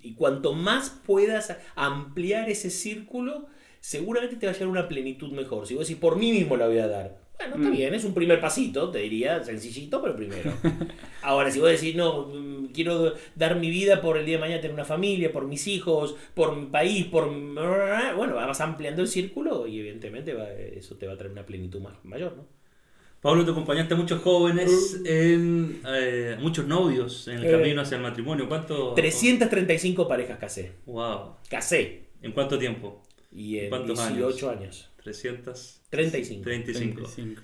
Y 0.00 0.14
cuanto 0.14 0.52
más 0.52 0.90
puedas 0.90 1.56
ampliar 1.76 2.50
ese 2.50 2.70
círculo, 2.70 3.46
seguramente 3.80 4.36
te 4.36 4.46
va 4.46 4.52
a 4.52 4.54
llegar 4.54 4.68
una 4.68 4.88
plenitud 4.88 5.32
mejor. 5.32 5.66
Si 5.66 5.74
vos 5.74 5.86
decís, 5.86 6.00
por 6.00 6.16
mí 6.16 6.32
mismo 6.32 6.56
la 6.56 6.66
voy 6.66 6.78
a 6.78 6.88
dar. 6.88 7.23
Bueno, 7.38 7.56
está 7.56 7.68
Mm. 7.68 7.72
bien, 7.72 7.94
es 7.94 8.04
un 8.04 8.14
primer 8.14 8.40
pasito, 8.40 8.90
te 8.90 9.00
diría, 9.00 9.42
sencillito, 9.42 10.00
pero 10.00 10.14
primero. 10.16 10.52
Ahora, 11.22 11.50
si 11.50 11.58
vos 11.60 11.70
decís, 11.70 11.94
no, 11.96 12.26
mm, 12.28 12.66
quiero 12.72 13.14
dar 13.34 13.56
mi 13.56 13.70
vida 13.70 14.00
por 14.00 14.16
el 14.16 14.24
día 14.24 14.36
de 14.36 14.40
mañana 14.40 14.60
tener 14.60 14.74
una 14.74 14.84
familia, 14.84 15.32
por 15.32 15.44
mis 15.46 15.66
hijos, 15.66 16.14
por 16.34 16.56
mi 16.56 16.66
país, 16.66 17.06
por... 17.06 17.28
Bueno, 17.28 18.34
vas 18.34 18.60
ampliando 18.60 19.02
el 19.02 19.08
círculo 19.08 19.66
y 19.66 19.80
evidentemente 19.80 20.32
va- 20.32 20.50
eso 20.52 20.96
te 20.96 21.06
va 21.06 21.14
a 21.14 21.16
traer 21.16 21.32
una 21.32 21.44
plenitud 21.44 21.80
más, 21.80 21.94
mayor, 22.04 22.36
¿no? 22.36 22.46
Pablo, 23.20 23.42
te 23.44 23.50
acompañaste 23.52 23.94
a 23.94 23.96
muchos 23.96 24.20
jóvenes, 24.20 25.00
en 25.06 25.80
eh, 25.86 26.36
muchos 26.40 26.66
novios 26.66 27.26
en 27.28 27.38
el 27.38 27.46
Eh. 27.46 27.50
camino 27.50 27.80
hacia 27.80 27.96
el 27.96 28.02
matrimonio. 28.02 28.46
¿Cuánto? 28.48 28.92
335 28.94 30.06
parejas 30.06 30.38
casé. 30.38 30.72
Wow. 30.86 31.36
Casé. 31.48 32.02
¿En 32.20 32.32
cuánto 32.32 32.58
tiempo? 32.58 33.02
Y 33.34 33.58
en 33.58 33.68
¿Cuántos 33.70 33.98
18 34.08 34.50
años. 34.50 34.90
300. 35.02 35.80
35. 35.90 36.42
35. 36.44 36.94
35. 37.02 37.42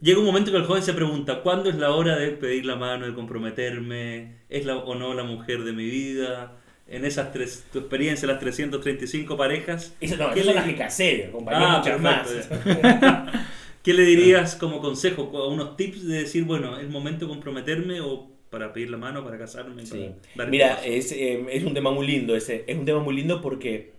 Llega 0.00 0.18
un 0.18 0.26
momento 0.26 0.50
que 0.50 0.56
el 0.58 0.64
joven 0.64 0.82
se 0.82 0.92
pregunta, 0.94 1.42
¿cuándo 1.42 1.70
es 1.70 1.76
la 1.76 1.92
hora 1.92 2.16
de 2.16 2.30
pedir 2.32 2.66
la 2.66 2.76
mano, 2.76 3.06
de 3.06 3.14
comprometerme? 3.14 4.36
¿Es 4.48 4.64
la, 4.66 4.76
o 4.76 4.94
no 4.94 5.14
la 5.14 5.22
mujer 5.24 5.62
de 5.64 5.72
mi 5.72 5.84
vida? 5.84 6.56
En 6.88 7.04
esas 7.04 7.32
tres, 7.32 7.64
tu 7.72 7.78
experiencia, 7.78 8.26
las 8.28 8.40
335 8.40 9.36
parejas. 9.36 9.94
Eso 10.00 10.16
no, 10.16 10.32
¿qué 10.34 10.40
esas 10.40 10.44
son 10.46 10.54
le- 10.54 10.60
las 10.60 10.64
que 10.64 10.76
casé, 10.76 11.26
acompañé 11.26 11.58
Ah, 11.64 11.78
muchas 11.78 12.00
más. 12.00 12.28
perfecto, 12.28 13.32
¿Qué 13.82 13.94
le 13.94 14.02
dirías 14.04 14.54
como 14.56 14.80
consejo, 14.80 15.24
unos 15.48 15.76
tips 15.76 16.06
de 16.06 16.18
decir, 16.22 16.44
bueno, 16.44 16.78
es 16.78 16.88
momento 16.88 17.24
de 17.26 17.30
comprometerme 17.32 18.00
o 18.00 18.30
para 18.50 18.72
pedir 18.72 18.90
la 18.90 18.96
mano, 18.98 19.24
para 19.24 19.38
casarme? 19.38 19.86
Sí. 19.86 20.10
para 20.36 20.48
Mira, 20.50 20.84
es, 20.84 21.10
eh, 21.12 21.44
es 21.50 21.64
un 21.64 21.74
tema 21.74 21.90
muy 21.90 22.06
lindo 22.06 22.36
ese. 22.36 22.64
Es 22.66 22.76
un 22.76 22.84
tema 22.84 23.00
muy 23.00 23.14
lindo 23.16 23.40
porque, 23.40 23.91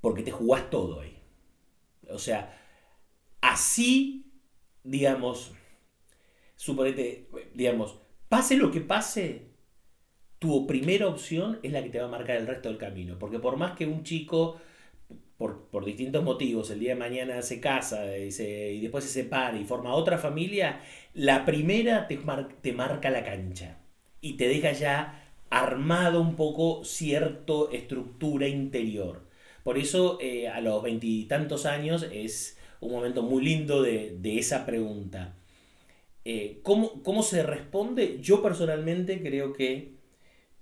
porque 0.00 0.22
te 0.22 0.30
jugás 0.30 0.70
todo 0.70 1.00
ahí. 1.00 1.18
O 2.10 2.18
sea, 2.18 2.56
así, 3.42 4.26
digamos, 4.84 5.52
suponete, 6.56 7.28
digamos, 7.54 7.98
pase 8.28 8.56
lo 8.56 8.70
que 8.70 8.80
pase, 8.80 9.46
tu 10.38 10.66
primera 10.66 11.08
opción 11.08 11.60
es 11.64 11.72
la 11.72 11.82
que 11.84 11.90
te 11.90 12.00
va 12.00 12.06
a 12.06 12.10
marcar 12.10 12.36
el 12.38 12.48
resto 12.48 12.68
del 12.70 12.78
camino. 12.78 13.18
Porque 13.18 13.40
por 13.40 13.56
más 13.58 13.72
que 13.76 13.86
un 13.86 14.04
chico, 14.04 14.58
por, 15.38 15.66
por 15.70 15.84
distintos 15.86 16.24
motivos, 16.24 16.70
el 16.70 16.80
día 16.80 16.90
de 16.94 17.00
mañana 17.00 17.42
se 17.42 17.60
casa 17.60 18.18
y, 18.18 18.32
se- 18.32 18.72
y 18.72 18.82
después 18.82 19.04
se 19.04 19.10
separa 19.10 19.58
y 19.58 19.64
forma 19.66 19.94
otra 19.94 20.18
familia, 20.18 20.82
la 21.14 21.46
primera 21.46 22.08
te, 22.08 22.18
mar- 22.18 22.50
te 22.62 22.74
marca 22.74 23.10
la 23.10 23.24
cancha 23.24 23.78
y 24.22 24.34
te 24.34 24.48
deja 24.48 24.72
ya 24.72 25.24
armado 25.50 26.20
un 26.22 26.36
poco 26.36 26.84
cierta 26.84 27.54
estructura 27.72 28.48
interior. 28.48 29.27
Por 29.68 29.76
eso 29.76 30.16
eh, 30.18 30.48
a 30.48 30.62
los 30.62 30.82
veintitantos 30.82 31.66
años 31.66 32.06
es 32.10 32.56
un 32.80 32.90
momento 32.90 33.20
muy 33.22 33.44
lindo 33.44 33.82
de, 33.82 34.18
esa 34.38 34.64
pregunta. 34.64 35.36
Eh, 36.24 36.60
¿cómo, 36.62 37.02
cómo 37.02 37.22
se 37.22 37.42
responde? 37.42 38.18
Yo 38.22 38.42
personalmente 38.42 39.20
creo 39.20 39.52
que 39.52 39.96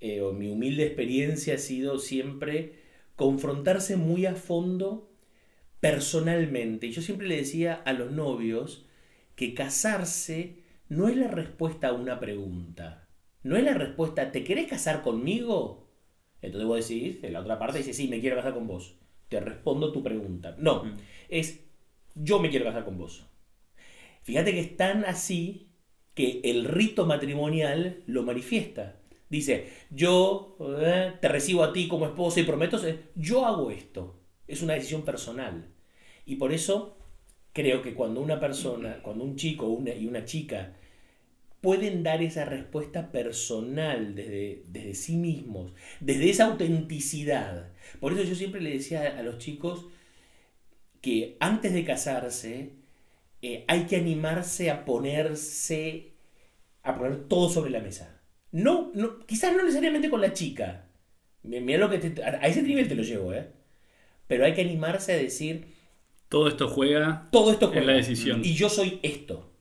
eh, 0.01 0.21
mi 0.35 0.49
humilde 0.49 0.87
experiencia 0.87 1.55
ha 1.55 1.59
sido 1.59 2.01
siempre 2.01 2.81
confrontarse 3.15 3.95
muy 3.95 4.27
a 4.27 4.35
fondo 4.35 5.09
personalmente. 5.79 6.89
Y 6.89 6.91
Yo 6.91 7.01
siempre 7.01 7.29
le 7.29 7.37
decía 7.37 7.75
a 7.75 7.93
los 7.93 8.11
novios 8.11 8.87
que 9.37 9.55
casarse 9.55 10.65
no 10.89 11.07
es 11.07 11.17
la 11.17 11.29
respuesta 11.29 11.91
a 11.91 11.93
una 11.93 12.19
pregunta. 12.19 13.07
No 13.45 13.57
es 13.57 13.63
la 13.63 13.75
respuesta, 13.75 14.33
¿te 14.33 14.43
querés 14.43 14.67
casar 14.67 15.03
conmigo? 15.03 15.86
Entonces 16.47 16.67
vos 16.67 16.89
decís, 16.89 17.19
en 17.23 17.33
la 17.33 17.41
otra 17.41 17.59
parte 17.59 17.79
dice, 17.79 17.93
sí, 17.93 18.09
me 18.09 18.21
quiero 18.21 18.37
casar 18.37 18.55
con 18.55 18.67
vos. 18.67 18.95
Te 19.29 19.41
respondo 19.41 19.93
tu 19.93 20.03
pregunta. 20.03 20.55
No, 20.59 20.85
Mm. 20.85 20.95
es, 21.29 21.61
yo 22.15 22.39
me 22.41 22.51
quiero 22.51 22.65
casar 22.65 22.85
con 22.85 22.97
vos. 22.99 23.27
Fíjate 24.23 24.53
que 24.53 24.61
es 24.61 24.77
tan 24.77 25.05
así 25.05 25.69
que 26.15 26.41
el 26.45 26.65
rito 26.65 27.07
matrimonial 27.07 28.03
lo 28.07 28.23
manifiesta. 28.23 28.97
Dice, 29.29 29.69
yo 29.91 30.57
eh, 30.81 31.13
te 31.21 31.29
recibo 31.29 31.63
a 31.65 31.73
ti 31.73 31.89
como 31.89 32.07
esposa 32.07 32.41
y 32.41 32.45
prometo, 32.45 32.85
eh, 32.87 33.11
yo 33.15 33.45
hago 33.45 33.71
esto. 33.71 34.21
Es 34.47 34.63
una 34.63 34.75
decisión 34.75 35.03
personal. 35.03 35.69
Y 36.25 36.37
por 36.37 36.53
eso 36.53 36.97
creo 37.53 37.83
que 37.83 37.95
cuando 37.95 38.21
una 38.21 38.39
persona, 38.41 39.01
cuando 39.03 39.25
un 39.25 39.37
chico 39.37 39.67
una, 39.67 39.93
y 39.95 40.07
una 40.07 40.25
chica 40.25 40.77
pueden 41.67 42.03
dar 42.05 42.23
esa 42.23 42.45
respuesta 42.45 43.11
personal 43.11 44.15
desde, 44.15 44.63
desde 44.69 44.95
sí 44.95 45.17
mismos, 45.17 45.73
desde 46.01 46.31
esa 46.31 46.45
autenticidad. 46.47 47.71
Por 48.01 48.13
eso 48.13 48.23
yo 48.23 48.35
siempre 48.37 48.61
le 48.61 48.71
decía 48.79 49.19
a 49.19 49.23
los 49.25 49.39
chicos 49.39 49.87
que 51.01 51.37
antes 51.41 51.73
de 51.73 51.85
casarse 51.85 52.71
eh, 53.43 53.65
hay 53.69 53.83
que 53.87 53.97
animarse 53.97 54.71
a 54.71 54.85
ponerse, 54.85 56.13
a 56.83 56.97
poner 56.97 57.29
todo 57.29 57.49
sobre 57.49 57.71
la 57.71 57.81
mesa. 57.81 58.21
No, 58.53 58.91
no, 58.95 59.19
quizás 59.27 59.55
no 59.57 59.63
necesariamente 59.65 60.11
con 60.11 60.21
la 60.21 60.33
chica. 60.33 60.87
Mi- 61.43 61.61
Mira 61.61 61.79
lo 61.79 61.91
que 61.91 61.99
te- 61.99 62.23
a 62.25 62.47
ese 62.47 62.63
nivel 62.63 62.89
te 62.89 62.95
lo 62.95 63.03
llevo, 63.03 63.35
¿eh? 63.35 63.49
Pero 64.27 64.45
hay 64.45 64.55
que 64.55 64.63
animarse 64.63 65.13
a 65.13 65.17
decir, 65.17 65.67
Todo 66.29 66.49
esto 66.49 66.69
juega 66.69 67.29
todo 67.31 67.53
esto 67.53 67.67
en 67.67 67.73
juega. 67.73 67.87
la 67.89 67.93
decisión. 67.99 68.43
Y 68.45 68.55
yo 68.55 68.69
soy 68.69 68.99
esto. 69.03 69.53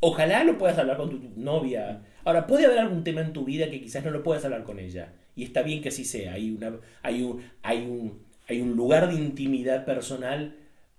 Ojalá 0.00 0.44
lo 0.44 0.58
puedas 0.58 0.78
hablar 0.78 0.96
con 0.96 1.10
tu 1.10 1.20
novia. 1.40 2.02
Ahora, 2.24 2.46
puede 2.46 2.66
haber 2.66 2.78
algún 2.78 3.02
tema 3.04 3.20
en 3.20 3.32
tu 3.32 3.44
vida 3.44 3.68
que 3.70 3.80
quizás 3.80 4.04
no 4.04 4.10
lo 4.10 4.22
puedas 4.22 4.44
hablar 4.44 4.64
con 4.64 4.78
ella. 4.78 5.12
Y 5.34 5.44
está 5.44 5.62
bien 5.62 5.82
que 5.82 5.88
así 5.88 6.04
sea. 6.04 6.34
Hay, 6.34 6.50
una, 6.50 6.78
hay, 7.02 7.22
un, 7.22 7.42
hay, 7.62 7.78
un, 7.78 8.22
hay 8.48 8.60
un 8.60 8.76
lugar 8.76 9.08
de 9.08 9.14
intimidad 9.14 9.84
personal, 9.84 10.56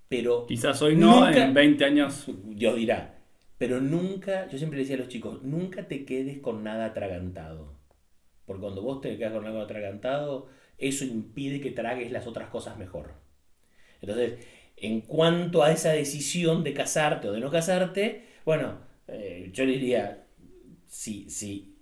pero 0.09 0.45
Quizás 0.47 0.81
hoy 0.81 0.95
no, 0.95 1.25
Nunca- 1.25 1.45
en 1.45 1.53
20 1.53 1.85
años. 1.85 2.25
Dios 2.45 2.75
dirá. 2.75 3.15
Pero 3.57 3.79
nunca, 3.81 4.47
yo 4.49 4.57
siempre 4.57 4.77
le 4.77 4.83
decía 4.83 4.95
a 4.95 4.99
los 4.99 5.09
chicos, 5.09 5.43
nunca 5.43 5.87
te 5.87 6.05
quedes 6.05 6.39
con 6.39 6.63
nada 6.63 6.85
atragantado. 6.85 7.73
Porque 8.45 8.61
cuando 8.61 8.81
vos 8.81 9.01
te 9.01 9.17
quedas 9.17 9.33
con 9.33 9.45
algo 9.45 9.61
atragantado, 9.61 10.47
eso 10.77 11.03
impide 11.05 11.59
que 11.61 11.71
tragues 11.71 12.11
las 12.11 12.25
otras 12.25 12.49
cosas 12.49 12.77
mejor. 12.77 13.13
Entonces, 14.01 14.45
en 14.77 15.01
cuanto 15.01 15.61
a 15.61 15.71
esa 15.71 15.91
decisión 15.91 16.63
de 16.63 16.73
casarte 16.73 17.27
o 17.27 17.33
de 17.33 17.41
no 17.41 17.51
casarte, 17.51 18.25
bueno, 18.45 18.79
eh, 19.11 19.49
yo 19.53 19.65
diría, 19.65 20.25
si, 20.87 21.29
si, 21.29 21.75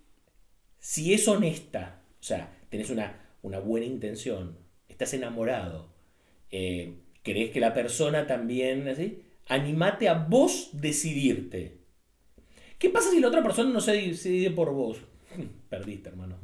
si 0.78 1.14
es 1.14 1.26
honesta, 1.28 2.02
o 2.20 2.22
sea, 2.22 2.56
tenés 2.68 2.90
una, 2.90 3.20
una 3.42 3.58
buena 3.58 3.86
intención, 3.86 4.58
estás 4.88 5.14
enamorado, 5.14 5.92
eh, 6.50 6.94
crees 7.22 7.50
que 7.50 7.60
la 7.60 7.74
persona 7.74 8.26
también, 8.26 8.88
así, 8.88 9.22
animate 9.46 10.08
a 10.08 10.14
vos 10.14 10.70
decidirte. 10.72 11.78
¿Qué 12.78 12.90
pasa 12.90 13.10
si 13.10 13.20
la 13.20 13.28
otra 13.28 13.42
persona 13.42 13.70
no 13.70 13.80
se 13.80 13.92
decide 13.92 14.50
por 14.50 14.72
vos? 14.72 14.98
Perdiste, 15.68 16.10
hermano. 16.10 16.38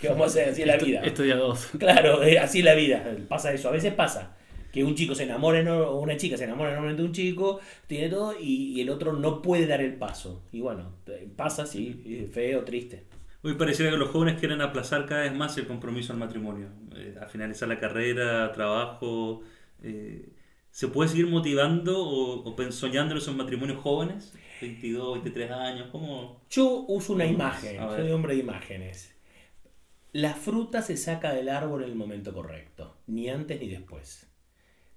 ¿Qué 0.00 0.08
vamos 0.08 0.24
a 0.24 0.26
hacer? 0.26 0.48
Así 0.50 0.62
es 0.62 0.68
la 0.68 0.76
vida. 0.76 1.00
Esto 1.02 1.22
día 1.22 1.36
2. 1.36 1.70
Claro, 1.78 2.22
eh, 2.22 2.38
así 2.38 2.58
es 2.58 2.64
la 2.64 2.74
vida. 2.74 3.16
Pasa 3.28 3.52
eso. 3.52 3.68
A 3.68 3.72
veces 3.72 3.92
pasa 3.94 4.36
que 4.72 4.84
un 4.84 4.94
chico 4.94 5.14
se 5.14 5.24
enamora 5.24 5.60
eno- 5.60 5.88
o 5.88 6.00
una 6.00 6.16
chica 6.16 6.36
se 6.36 6.44
enamora 6.44 6.70
enormemente 6.70 7.02
de 7.02 7.08
un 7.08 7.14
chico, 7.14 7.60
tiene 7.86 8.08
todo, 8.08 8.34
y, 8.38 8.72
y 8.72 8.80
el 8.80 8.90
otro 8.90 9.12
no 9.12 9.42
puede 9.42 9.66
dar 9.66 9.80
el 9.80 9.94
paso. 9.94 10.42
Y 10.52 10.60
bueno, 10.60 10.92
eh, 11.06 11.28
pasa 11.36 11.64
eh, 12.06 12.28
feo, 12.32 12.64
triste. 12.64 13.04
Hoy 13.42 13.54
pareciera 13.54 13.90
que 13.92 13.96
los 13.98 14.08
jóvenes 14.10 14.38
quieren 14.40 14.60
aplazar 14.60 15.06
cada 15.06 15.22
vez 15.22 15.34
más 15.34 15.56
el 15.56 15.66
compromiso 15.66 16.12
al 16.12 16.18
matrimonio. 16.18 16.68
Eh, 16.96 17.14
a 17.20 17.26
finalizar 17.26 17.68
la 17.68 17.78
carrera, 17.78 18.50
trabajo. 18.52 19.42
eh, 19.82 20.28
¿Se 20.70 20.88
puede 20.88 21.08
seguir 21.08 21.26
motivando 21.28 21.98
o, 22.06 22.42
o 22.50 22.62
en 22.62 22.68
esos 22.68 23.34
matrimonios 23.36 23.78
jóvenes? 23.78 24.34
22, 24.60 25.14
23 25.22 25.50
años, 25.50 25.88
¿cómo? 25.92 26.42
Yo 26.50 26.84
uso 26.88 27.12
una 27.14 27.24
imagen, 27.26 27.78
soy 27.78 28.10
hombre 28.10 28.34
de 28.34 28.40
imágenes. 28.40 29.14
La 30.12 30.34
fruta 30.34 30.82
se 30.82 30.96
saca 30.96 31.32
del 31.32 31.48
árbol 31.48 31.82
en 31.84 31.90
el 31.90 31.94
momento 31.96 32.32
correcto, 32.32 32.96
ni 33.06 33.28
antes 33.28 33.60
ni 33.60 33.68
después. 33.68 34.25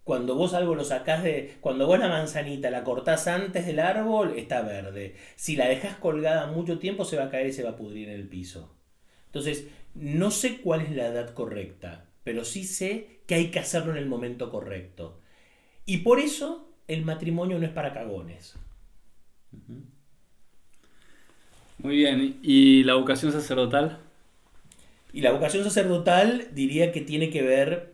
Cuando 0.04 0.36
vos 0.36 0.54
algo 0.54 0.76
lo 0.76 0.84
sacás 0.84 1.24
de. 1.24 1.58
Cuando 1.62 1.86
vos 1.86 2.00
la 2.00 2.08
manzanita 2.08 2.72
la 2.72 2.84
cortás 2.84 3.28
antes 3.28 3.66
del 3.66 3.80
árbol, 3.80 4.34
está 4.38 4.62
verde. 4.62 5.16
Si 5.36 5.56
la 5.56 5.68
dejás 5.68 5.98
colgada 5.98 6.48
mucho 6.48 6.80
tiempo, 6.80 7.06
se 7.06 7.18
va 7.18 7.26
a 7.26 7.30
caer 7.30 7.48
y 7.48 7.54
se 7.54 7.64
va 7.64 7.72
a 7.72 7.78
pudrir 7.78 8.10
en 8.10 8.16
el 8.16 8.28
piso. 8.28 8.76
Entonces, 9.28 9.68
no 9.94 10.32
sé 10.32 10.62
cuál 10.62 10.82
es 10.82 10.92
la 10.92 11.08
edad 11.08 11.34
correcta, 11.34 12.10
pero 12.24 12.44
sí 12.44 12.64
sé 12.64 13.20
que 13.28 13.36
hay 13.36 13.52
que 13.52 13.60
hacerlo 13.60 13.92
en 13.92 13.98
el 13.98 14.08
momento 14.08 14.50
correcto. 14.50 15.20
Y 15.86 15.98
por 15.98 16.20
eso 16.20 16.74
el 16.88 17.06
matrimonio 17.06 17.60
no 17.60 17.66
es 17.66 17.72
para 17.72 17.94
cagones. 17.94 18.56
Muy 21.78 21.96
bien. 21.96 22.40
¿Y 22.42 22.84
la 22.84 22.96
vocación 22.96 23.32
sacerdotal? 23.32 24.00
Y 25.14 25.22
la 25.22 25.32
vocación 25.32 25.64
sacerdotal 25.64 26.50
diría 26.54 26.92
que 26.92 27.02
tiene 27.02 27.30
que 27.30 27.42
ver, 27.42 27.94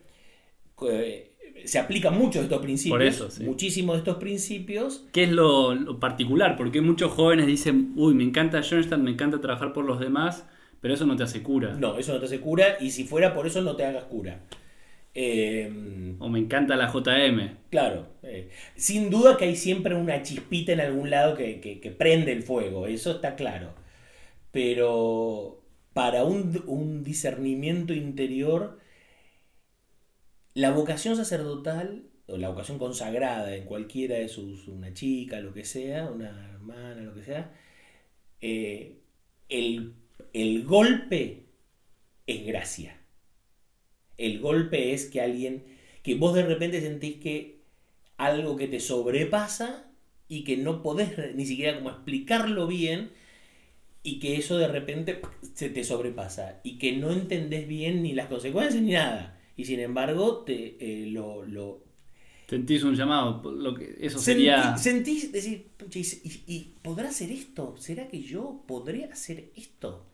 eh, 0.88 1.32
se 1.64 1.78
aplican 1.78 2.16
muchos 2.16 2.34
de 2.36 2.42
estos 2.42 2.60
principios, 2.62 2.98
Por 2.98 3.02
eso, 3.02 3.30
sí. 3.30 3.44
muchísimos 3.44 3.94
de 3.96 3.98
estos 3.98 4.16
principios. 4.16 5.04
¿Qué 5.12 5.24
es 5.24 5.30
lo, 5.32 5.74
lo 5.74 5.98
particular? 5.98 6.56
Porque 6.56 6.80
muchos 6.80 7.12
jóvenes 7.12 7.46
dicen, 7.46 7.92
uy, 7.96 8.14
me 8.14 8.24
encanta 8.24 8.62
Schoenstatt, 8.62 9.00
me 9.00 9.10
encanta 9.10 9.40
trabajar 9.40 9.72
por 9.72 9.84
los 9.84 9.98
demás, 10.00 10.46
pero 10.80 10.94
eso 10.94 11.06
no 11.06 11.16
te 11.16 11.22
hace 11.24 11.42
cura. 11.42 11.74
No, 11.74 11.98
eso 11.98 12.12
no 12.12 12.20
te 12.20 12.26
hace 12.26 12.40
cura 12.40 12.76
y 12.80 12.90
si 12.90 13.04
fuera 13.04 13.34
por 13.34 13.46
eso 13.46 13.62
no 13.62 13.74
te 13.76 13.84
hagas 13.84 14.04
cura. 14.04 14.40
Eh, 15.14 16.14
O 16.18 16.28
me 16.28 16.38
encanta 16.38 16.76
la 16.76 16.88
JM. 16.92 17.56
claro, 17.70 18.06
eh, 18.22 18.50
sin 18.76 19.08
duda 19.08 19.36
que 19.38 19.46
hay 19.46 19.56
siempre 19.56 19.94
una 19.94 20.22
chispita 20.22 20.72
en 20.72 20.80
algún 20.80 21.08
lado 21.10 21.34
que, 21.36 21.60
que- 21.60 21.80
que 21.80 21.90
prende 21.90 22.32
el 22.32 22.42
fuego, 22.42 22.86
eso 22.86 23.12
está 23.12 23.34
claro. 23.34 23.70
Pero 24.52 25.62
para 25.92 26.24
un, 26.24 26.62
un 26.66 27.02
discernimiento 27.02 27.94
interior, 27.94 28.78
la 30.56 30.70
vocación 30.70 31.16
sacerdotal, 31.16 32.04
o 32.28 32.38
la 32.38 32.48
vocación 32.48 32.78
consagrada 32.78 33.54
en 33.54 33.66
cualquiera 33.66 34.16
de 34.16 34.28
sus, 34.30 34.68
una 34.68 34.94
chica, 34.94 35.38
lo 35.40 35.52
que 35.52 35.66
sea, 35.66 36.06
una 36.06 36.50
hermana, 36.54 37.02
lo 37.02 37.14
que 37.14 37.22
sea, 37.22 37.52
eh, 38.40 38.96
el, 39.50 39.92
el 40.32 40.64
golpe 40.64 41.44
es 42.26 42.46
gracia. 42.46 42.98
El 44.16 44.40
golpe 44.40 44.94
es 44.94 45.04
que 45.04 45.20
alguien, 45.20 45.62
que 46.02 46.14
vos 46.14 46.34
de 46.34 46.46
repente 46.46 46.80
sentís 46.80 47.16
que 47.16 47.60
algo 48.16 48.56
que 48.56 48.66
te 48.66 48.80
sobrepasa 48.80 49.92
y 50.26 50.44
que 50.44 50.56
no 50.56 50.82
podés 50.82 51.34
ni 51.34 51.44
siquiera 51.44 51.76
como 51.76 51.90
explicarlo 51.90 52.66
bien 52.66 53.10
y 54.02 54.20
que 54.20 54.36
eso 54.36 54.56
de 54.56 54.68
repente 54.68 55.20
se 55.54 55.68
te 55.68 55.84
sobrepasa 55.84 56.60
y 56.64 56.78
que 56.78 56.92
no 56.92 57.12
entendés 57.12 57.68
bien 57.68 58.02
ni 58.02 58.14
las 58.14 58.28
consecuencias 58.28 58.82
ni 58.82 58.92
nada. 58.92 59.35
Y 59.56 59.64
sin 59.64 59.80
embargo, 59.80 60.44
te, 60.44 60.76
eh, 60.80 61.06
lo, 61.06 61.44
lo, 61.46 61.84
Sentís 62.48 62.84
un 62.84 62.94
llamado, 62.94 63.42
lo 63.50 63.74
que, 63.74 63.96
eso 64.00 64.18
Sentí- 64.18 64.22
sería... 64.24 64.76
Sentís 64.78 65.32
decir, 65.32 65.66
"Pucha, 65.76 65.98
¿y, 65.98 66.74
podrá 66.82 67.08
hacer 67.08 67.32
esto? 67.32 67.74
¿Será 67.76 68.06
que 68.08 68.20
yo 68.20 68.62
podría 68.68 69.06
hacer 69.12 69.50
esto? 69.56 70.06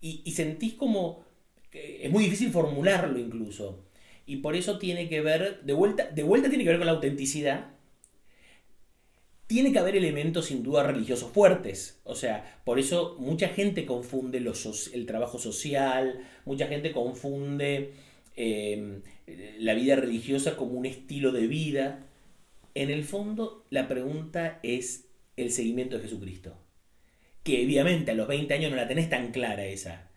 Y, 0.00 0.22
y 0.24 0.32
sentís 0.32 0.74
como, 0.74 1.24
es 1.72 2.10
muy 2.10 2.24
difícil 2.24 2.50
formularlo 2.50 3.18
incluso. 3.18 3.84
Y 4.24 4.36
por 4.36 4.56
eso 4.56 4.78
tiene 4.78 5.08
que 5.08 5.20
ver, 5.20 5.62
de 5.62 5.72
vuelta, 5.74 6.08
de 6.08 6.22
vuelta 6.22 6.48
tiene 6.48 6.64
que 6.64 6.70
ver 6.70 6.78
con 6.78 6.86
la 6.86 6.92
autenticidad. 6.92 7.66
Tiene 9.46 9.72
que 9.72 9.78
haber 9.78 9.96
elementos 9.96 10.46
sin 10.46 10.62
duda 10.62 10.82
religiosos 10.84 11.30
fuertes. 11.32 12.00
O 12.04 12.14
sea, 12.14 12.62
por 12.64 12.78
eso 12.78 13.16
mucha 13.18 13.48
gente 13.48 13.84
confunde 13.84 14.38
el 14.38 15.06
trabajo 15.06 15.38
social, 15.38 16.24
mucha 16.46 16.66
gente 16.68 16.92
confunde 16.92 17.92
eh, 18.36 19.02
la 19.58 19.74
vida 19.74 19.96
religiosa 19.96 20.56
como 20.56 20.72
un 20.74 20.86
estilo 20.86 21.32
de 21.32 21.46
vida. 21.46 22.06
En 22.74 22.90
el 22.90 23.04
fondo, 23.04 23.64
la 23.70 23.88
pregunta 23.88 24.60
es 24.62 25.06
el 25.36 25.50
seguimiento 25.52 25.96
de 25.96 26.04
Jesucristo. 26.04 26.56
Que 27.44 27.64
obviamente 27.64 28.10
a 28.12 28.14
los 28.14 28.28
20 28.28 28.54
años 28.54 28.70
no 28.70 28.76
la 28.76 28.88
tenés 28.88 29.10
tan 29.10 29.32
clara 29.32 29.64
esa. 29.66 30.10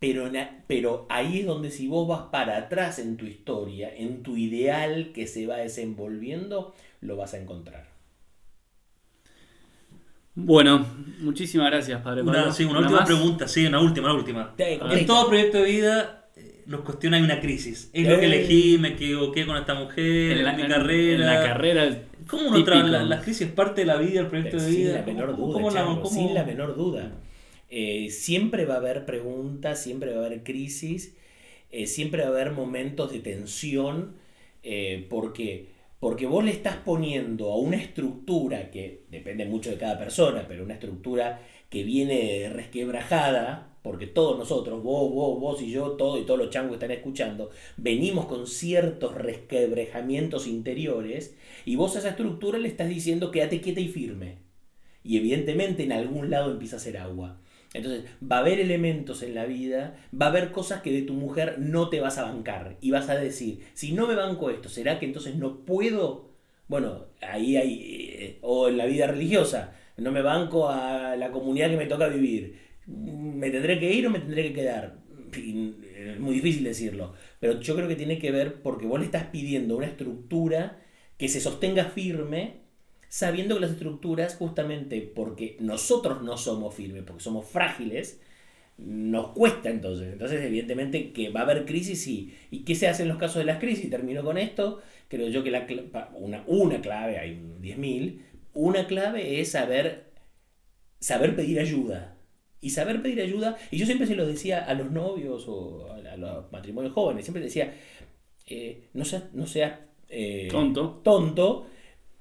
Pero, 0.00 0.30
pero 0.68 1.06
ahí 1.10 1.40
es 1.40 1.46
donde 1.46 1.70
si 1.70 1.88
vos 1.88 2.08
vas 2.08 2.28
para 2.32 2.56
atrás 2.58 2.98
en 3.00 3.16
tu 3.18 3.26
historia, 3.26 3.94
en 3.94 4.22
tu 4.22 4.36
ideal 4.36 5.12
que 5.14 5.26
se 5.28 5.46
va 5.46 5.58
desenvolviendo, 5.58 6.74
lo 7.02 7.16
vas 7.16 7.34
a 7.34 7.38
encontrar. 7.40 7.88
Bueno, 10.34 10.86
muchísimas 11.20 11.70
gracias, 11.70 12.00
Padre 12.02 12.22
Una, 12.22 12.32
Pablo. 12.32 12.52
sí, 12.52 12.64
una 12.64 12.78
¿Una 12.78 12.80
última 12.80 13.00
más? 13.00 13.04
pregunta, 13.04 13.48
sí, 13.48 13.66
una 13.66 13.80
última, 13.80 14.08
una 14.10 14.18
última. 14.18 14.54
En 14.56 15.06
todo 15.06 15.26
proyecto 15.28 15.58
de 15.58 15.64
vida 15.64 16.19
nos 16.70 16.80
cuestiona 16.82 17.16
hay 17.16 17.22
una 17.24 17.40
crisis. 17.40 17.90
Es 17.92 18.06
lo 18.08 18.18
que 18.20 18.26
elegí, 18.26 18.78
me 18.78 18.88
equivoqué 18.90 19.44
con 19.44 19.56
esta 19.56 19.74
mujer, 19.74 20.32
En 20.38 20.44
la, 20.44 20.52
mi 20.54 20.66
carrera. 20.66 21.14
en 21.14 21.26
la 21.26 21.42
carrera... 21.42 22.02
¿Cómo 22.28 22.44
uno 22.48 22.56
típico. 22.58 22.76
tra- 22.76 22.84
la, 22.88 23.02
la 23.02 23.20
crisis 23.20 23.48
es 23.48 23.52
parte 23.52 23.80
de 23.80 23.86
la 23.88 23.96
vida, 23.96 24.20
el 24.20 24.28
proyecto 24.28 24.56
de 24.56 24.62
Sin 24.70 24.76
vida? 24.76 24.92
la 25.00 25.02
menor 25.04 25.32
¿Cómo- 25.32 25.46
duda, 25.48 25.52
cómo 25.54 25.70
la- 25.70 25.80
Chango, 25.80 26.02
cómo- 26.02 26.14
sin 26.14 26.32
la 26.34 26.44
menor 26.44 26.76
duda. 26.76 27.12
Eh, 27.70 28.08
siempre 28.10 28.64
va 28.66 28.74
a 28.74 28.78
haber 28.78 29.04
preguntas, 29.04 29.82
siempre 29.82 30.12
va 30.14 30.22
a 30.22 30.26
haber 30.26 30.42
crisis, 30.44 31.16
eh, 31.72 31.86
siempre 31.86 32.22
va 32.22 32.28
a 32.28 32.30
haber 32.30 32.52
momentos 32.52 33.12
de 33.12 33.18
tensión, 33.18 34.14
eh, 34.62 35.06
porque, 35.10 35.66
porque 36.00 36.26
vos 36.26 36.42
le 36.42 36.50
estás 36.50 36.76
poniendo 36.76 37.52
a 37.52 37.58
una 37.58 37.76
estructura 37.76 38.70
que 38.70 39.04
depende 39.10 39.44
mucho 39.44 39.70
de 39.70 39.76
cada 39.76 39.98
persona, 39.98 40.46
pero 40.48 40.64
una 40.64 40.74
estructura 40.74 41.42
que 41.68 41.84
viene 41.84 42.48
resquebrajada, 42.50 43.76
porque 43.82 44.06
todos 44.06 44.38
nosotros, 44.38 44.82
vos, 44.82 45.12
vos, 45.12 45.38
vos 45.38 45.62
y 45.62 45.70
yo, 45.70 45.92
todo 45.92 46.18
y 46.18 46.24
todos 46.24 46.40
los 46.40 46.50
changos 46.50 46.70
que 46.70 46.76
están 46.76 46.90
escuchando, 46.90 47.50
venimos 47.76 48.24
con 48.24 48.46
ciertos 48.46 49.14
resquebrajamientos 49.14 50.46
interiores, 50.46 51.36
y 51.66 51.76
vos 51.76 51.94
a 51.94 51.98
esa 51.98 52.10
estructura 52.10 52.58
le 52.58 52.68
estás 52.68 52.88
diciendo 52.88 53.30
quédate 53.30 53.60
quieta 53.60 53.80
y 53.80 53.88
firme. 53.88 54.38
Y 55.04 55.18
evidentemente 55.18 55.82
en 55.82 55.92
algún 55.92 56.30
lado 56.30 56.50
empieza 56.50 56.76
a 56.76 56.78
hacer 56.78 56.96
agua. 56.96 57.40
Entonces, 57.72 58.04
va 58.20 58.38
a 58.38 58.40
haber 58.40 58.58
elementos 58.58 59.22
en 59.22 59.34
la 59.34 59.46
vida, 59.46 59.96
va 60.18 60.26
a 60.26 60.28
haber 60.30 60.50
cosas 60.50 60.82
que 60.82 60.92
de 60.92 61.02
tu 61.02 61.14
mujer 61.14 61.56
no 61.58 61.88
te 61.88 62.00
vas 62.00 62.18
a 62.18 62.24
bancar. 62.24 62.76
Y 62.80 62.90
vas 62.90 63.08
a 63.08 63.16
decir, 63.16 63.60
si 63.74 63.92
no 63.92 64.08
me 64.08 64.16
banco 64.16 64.50
esto, 64.50 64.68
¿será 64.68 64.98
que 64.98 65.06
entonces 65.06 65.36
no 65.36 65.64
puedo? 65.64 66.30
Bueno, 66.66 67.06
ahí 67.20 67.56
hay, 67.56 67.80
eh, 68.18 68.38
o 68.42 68.68
en 68.68 68.76
la 68.76 68.86
vida 68.86 69.06
religiosa, 69.06 69.74
no 69.96 70.10
me 70.10 70.22
banco 70.22 70.68
a 70.68 71.16
la 71.16 71.30
comunidad 71.30 71.70
que 71.70 71.76
me 71.76 71.86
toca 71.86 72.08
vivir. 72.08 72.58
¿Me 72.86 73.50
tendré 73.50 73.78
que 73.78 73.92
ir 73.92 74.06
o 74.06 74.10
me 74.10 74.18
tendré 74.18 74.42
que 74.44 74.52
quedar? 74.52 74.98
Es 75.32 76.18
muy 76.18 76.34
difícil 76.34 76.64
decirlo, 76.64 77.14
pero 77.38 77.60
yo 77.60 77.76
creo 77.76 77.86
que 77.86 77.94
tiene 77.94 78.18
que 78.18 78.32
ver 78.32 78.62
porque 78.62 78.86
vos 78.86 78.98
le 78.98 79.06
estás 79.06 79.24
pidiendo 79.26 79.76
una 79.76 79.86
estructura 79.86 80.80
que 81.16 81.28
se 81.28 81.40
sostenga 81.40 81.84
firme 81.84 82.59
sabiendo 83.10 83.56
que 83.56 83.62
las 83.62 83.72
estructuras, 83.72 84.36
justamente 84.36 85.00
porque 85.02 85.56
nosotros 85.58 86.22
no 86.22 86.38
somos 86.38 86.72
firmes, 86.76 87.02
porque 87.02 87.24
somos 87.24 87.44
frágiles, 87.44 88.20
nos 88.78 89.32
cuesta 89.32 89.68
entonces. 89.68 90.12
Entonces, 90.12 90.40
evidentemente 90.42 91.12
que 91.12 91.28
va 91.28 91.40
a 91.40 91.42
haber 91.42 91.66
crisis 91.66 92.06
y, 92.06 92.32
¿y 92.52 92.60
qué 92.60 92.76
se 92.76 92.86
hace 92.86 93.02
en 93.02 93.08
los 93.08 93.18
casos 93.18 93.38
de 93.38 93.44
las 93.44 93.58
crisis? 93.58 93.90
Termino 93.90 94.22
con 94.22 94.38
esto. 94.38 94.80
Creo 95.08 95.28
yo 95.28 95.42
que 95.42 95.50
la, 95.50 95.66
una, 96.14 96.44
una 96.46 96.80
clave, 96.80 97.18
hay 97.18 97.32
un 97.32 97.60
10.000, 97.60 98.20
una 98.54 98.86
clave 98.86 99.40
es 99.40 99.50
saber, 99.50 100.12
saber 101.00 101.34
pedir 101.34 101.58
ayuda. 101.58 102.16
Y 102.60 102.70
saber 102.70 103.02
pedir 103.02 103.22
ayuda, 103.22 103.56
y 103.72 103.78
yo 103.78 103.86
siempre 103.86 104.06
se 104.06 104.14
lo 104.14 104.24
decía 104.24 104.64
a 104.64 104.74
los 104.74 104.92
novios 104.92 105.46
o 105.48 105.90
a, 105.92 106.16
los 106.16 106.52
matrimonios 106.52 106.92
jóvenes, 106.92 107.24
siempre 107.24 107.42
decía, 107.42 107.74
eh, 108.46 108.84
no 108.92 109.04
seas, 109.04 109.32
no 109.32 109.46
seas 109.46 109.80
eh, 110.10 110.46
Tonto. 110.50 111.00
tonto, 111.02 111.66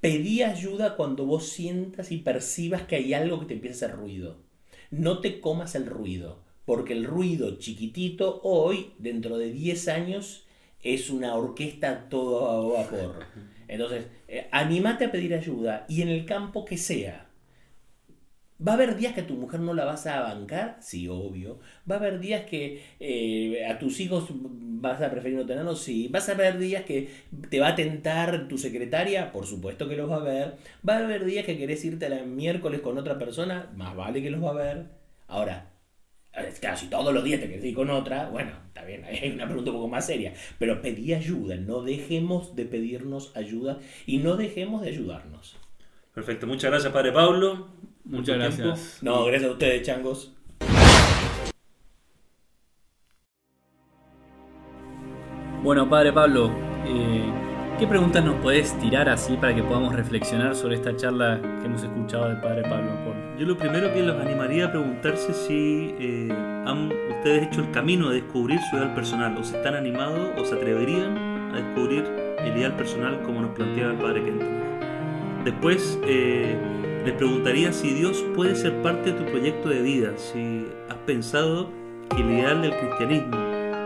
pedí 0.02 0.44
ayuda 0.44 0.96
cuando 0.96 1.26
vos 1.26 1.50
sientas 1.50 2.12
y 2.12 2.18
percibas 2.18 2.84
que 2.84 2.96
hay 2.96 3.14
algo 3.14 3.40
que 3.40 3.48
te 3.48 3.54
empieza 3.56 3.86
a 3.86 3.90
hacer 3.90 4.00
ruido. 4.00 4.38
No 4.92 5.20
te 5.20 5.40
comas 5.40 5.76
el 5.76 5.86
ruido, 5.86 6.44
porque 6.66 6.94
el 6.94 7.06
ruido 7.06 7.58
chiquitito 7.58 8.42
hoy, 8.44 8.94
dentro 8.98 9.38
de 9.38 9.52
10 9.52 9.88
años, 9.90 10.46
es 10.82 11.10
una 11.10 11.36
orquesta 11.36 12.10
todo 12.10 12.50
a 12.50 12.82
vapor. 12.82 13.26
Entonces, 13.68 14.08
eh, 14.28 14.48
animate 14.52 15.06
a 15.06 15.12
pedir 15.12 15.34
ayuda 15.34 15.86
y 15.88 16.02
en 16.02 16.10
el 16.10 16.26
campo 16.26 16.66
que 16.66 16.78
sea. 16.78 17.29
¿Va 18.66 18.74
a 18.74 18.76
haber 18.76 18.98
días 18.98 19.14
que 19.14 19.22
a 19.22 19.28
tu 19.28 19.36
mujer 19.36 19.62
no 19.62 19.74
la 19.74 19.86
vas 19.86 20.06
a 20.06 20.20
bancar? 20.22 20.78
Sí, 20.82 21.08
obvio. 21.08 21.60
¿Va 21.90 21.96
a 21.96 22.00
haber 22.00 22.20
días 22.20 22.46
que 22.46 22.84
eh, 23.00 23.66
a 23.66 23.80
tus 23.80 24.02
hijos 24.02 24.26
vas 24.32 25.02
a 25.02 25.10
preferir 25.10 25.38
no 25.38 25.46
tenerlos? 25.46 25.82
Sí. 25.82 26.10
¿Vas 26.10 26.28
a 26.28 26.34
haber 26.34 26.58
días 26.58 26.84
que 26.84 27.10
te 27.50 27.62
va 27.62 27.70
a 27.70 27.76
tentar 27.76 28.50
tu 28.50 28.58
secretaria? 28.58 29.32
Por 29.32 29.46
supuesto 29.46 29.88
que 29.88 29.96
los 29.96 30.10
va 30.10 30.18
a 30.18 30.24
ver. 30.24 30.58
¿Va 30.88 30.98
a 30.98 31.06
haber 31.06 31.24
días 31.24 31.46
que 31.46 31.58
querés 31.58 31.86
irte 31.86 32.08
a 32.08 32.10
la 32.10 32.24
miércoles 32.24 32.82
con 32.82 32.98
otra 32.98 33.18
persona? 33.18 33.70
Más 33.76 33.96
vale 33.96 34.22
que 34.22 34.30
los 34.30 34.44
va 34.44 34.50
a 34.50 34.54
ver. 34.54 34.86
Ahora, 35.28 35.72
eh, 36.34 36.54
claro, 36.60 36.78
si 36.78 36.88
todos 36.88 37.14
los 37.14 37.24
días 37.24 37.40
te 37.40 37.48
querés 37.48 37.64
ir 37.64 37.76
con 37.76 37.90
otra, 37.90 38.30
bueno, 38.30 38.52
está 38.68 38.84
bien, 38.84 39.06
hay 39.06 39.32
una 39.32 39.46
pregunta 39.46 39.72
un 39.72 39.78
poco 39.78 39.88
más 39.88 40.06
seria. 40.06 40.34
Pero 40.58 40.82
pedí 40.82 41.14
ayuda, 41.14 41.56
no 41.56 41.82
dejemos 41.82 42.56
de 42.58 42.66
pedirnos 42.66 43.36
ayuda 43.38 43.80
y 44.06 44.18
no 44.18 44.36
dejemos 44.36 44.82
de 44.82 44.90
ayudarnos. 44.90 45.56
Perfecto, 46.14 46.46
muchas 46.46 46.72
gracias, 46.72 46.92
Padre 46.92 47.14
Pablo. 47.14 47.70
Muchas 48.10 48.38
tiempo. 48.38 48.64
gracias. 48.64 49.04
No, 49.04 49.26
gracias 49.26 49.50
a 49.50 49.54
ustedes, 49.54 49.82
changos. 49.84 50.34
Bueno, 55.64 55.90
Padre 55.90 56.12
Pablo, 56.14 56.52
eh, 56.86 57.24
¿qué 57.78 57.86
preguntas 57.86 58.24
nos 58.24 58.36
podés 58.36 58.78
tirar 58.80 59.10
así 59.10 59.36
para 59.38 59.54
que 59.54 59.62
podamos 59.62 59.94
reflexionar 59.94 60.56
sobre 60.56 60.76
esta 60.76 60.96
charla 60.96 61.40
que 61.60 61.66
hemos 61.66 61.84
escuchado 61.84 62.30
del 62.30 62.40
Padre 62.40 62.64
Pablo? 62.64 63.00
Yo 63.40 63.46
lo 63.46 63.58
primero 63.58 63.94
que 63.94 64.04
los 64.04 64.20
animaría 64.20 64.66
a 64.66 64.72
preguntarse 64.72 65.34
si 65.34 65.96
eh, 65.98 66.28
han 66.30 66.92
ustedes 67.20 67.48
hecho 67.48 67.62
el 67.62 67.72
camino 67.72 68.10
de 68.10 68.22
descubrir 68.22 68.60
su 68.70 68.76
ideal 68.76 68.94
personal, 68.94 69.38
o 69.38 69.44
se 69.46 69.56
están 69.56 69.76
animados 69.76 70.32
o 70.38 70.44
se 70.44 70.56
atreverían 70.56 71.18
a 71.54 71.56
descubrir 71.56 72.04
el 72.40 72.58
ideal 72.58 72.76
personal 72.76 73.22
como 73.22 73.42
nos 73.42 73.52
planteaba 73.52 73.94
el 73.94 73.98
Padre 73.98 74.26
Kenton. 74.26 74.50
Después 75.46 75.98
eh, 76.06 76.58
les 77.06 77.14
preguntaría 77.14 77.72
si 77.72 77.94
Dios 77.94 78.24
puede 78.36 78.56
ser 78.56 78.82
parte 78.82 79.12
de 79.12 79.20
tu 79.20 79.26
proyecto 79.32 79.70
de 79.70 79.82
vida, 79.82 80.12
si 80.18 80.68
has 80.90 80.98
pensado 81.06 81.70
que 82.16 82.22
el 82.22 82.32
ideal 82.32 82.62
del 82.62 82.76
cristianismo, 82.76 83.38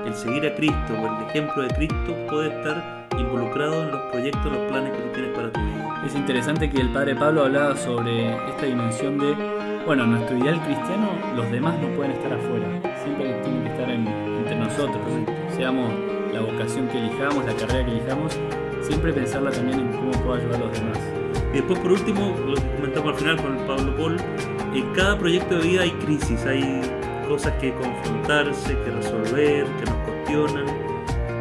el 0.06 0.13
seguir 0.15 0.45
a 0.47 0.56
Cristo 0.56 0.93
o 1.02 1.08
el 1.21 1.28
ejemplo 1.30 1.63
de 1.63 1.69
Cristo 1.76 2.15
puede 2.30 2.49
estar 2.49 3.08
involucrado 3.17 3.84
en 3.84 3.91
los 3.91 4.02
proyectos, 4.12 4.45
los 4.52 4.71
planes 4.71 4.91
que 4.91 4.97
tú 5.04 5.10
tienes 5.13 5.36
para 5.36 5.52
tu 5.52 5.60
vida. 5.60 6.04
Es 6.06 6.15
interesante 6.15 6.69
que 6.69 6.82
el 6.82 6.89
Padre 6.91 7.15
Pablo 7.15 7.43
hablaba 7.43 7.78
sobre 7.78 8.34
esta 8.49 8.65
dimensión 8.65 9.17
de, 9.19 9.36
bueno, 9.86 10.06
nuestro 10.06 10.38
ideal 10.38 10.60
cristiano, 10.65 11.10
los 11.36 11.49
demás 11.52 11.76
no 11.80 11.88
pueden 11.95 12.12
estar 12.12 12.34
afuera, 12.34 12.65
siempre 13.04 13.34
tienen 13.43 13.63
que 13.63 13.69
estar 13.69 13.89
en- 13.89 14.08
entre 14.08 14.56
nosotros, 14.56 15.02
seamos 15.56 15.91
la 16.34 16.41
vocación 16.41 16.88
que 16.89 16.97
elijamos, 16.97 17.45
la 17.45 17.54
carrera 17.54 17.86
que 17.86 17.91
elijamos, 17.91 18.38
siempre 18.82 19.13
pensarla 19.13 19.52
también 19.52 19.80
en 19.80 19.88
cómo 19.93 20.12
puedo 20.12 20.34
ayudar 20.34 20.56
a 20.56 20.65
los 20.65 20.73
demás. 20.73 20.99
Y 21.54 21.58
después, 21.58 21.80
por 21.80 21.92
último, 21.92 22.36
lo 22.48 22.56
que 22.56 22.76
comentamos 22.76 23.13
al 23.13 23.20
final 23.20 23.38
con 23.38 23.58
Pablo 23.68 23.96
Paul, 23.96 24.18
en 24.74 24.94
cada 24.94 25.20
proyecto 25.20 25.60
de 25.60 25.68
vida 25.68 25.84
hay 25.84 25.92
crisis, 25.92 26.44
hay 26.48 26.82
cosas 27.28 27.54
que 27.62 27.72
confrontarse, 27.76 28.76
que 28.84 28.89
resolver, 28.89 29.66
que 29.66 29.86
nos 29.86 29.96
cuestionan. 30.04 30.66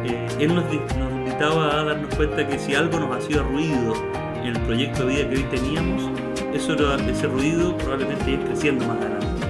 Eh, 0.05 0.27
él 0.39 0.53
nos, 0.53 0.65
invitaba 0.71 1.79
a 1.79 1.83
darnos 1.83 2.13
cuenta 2.15 2.47
que 2.47 2.59
si 2.59 2.75
algo 2.75 2.99
nos 2.99 3.17
hacía 3.17 3.41
ruido 3.41 3.95
en 4.43 4.55
el 4.55 4.61
proyecto 4.61 5.07
de 5.07 5.15
vida 5.15 5.29
que 5.29 5.35
hoy 5.37 5.43
teníamos, 5.49 6.11
eso 6.53 6.73
ese 7.09 7.25
ruido 7.25 7.75
probablemente 7.77 8.31
ir 8.31 8.39
creciendo 8.41 8.85
más 8.85 8.97
adelante. 8.97 9.47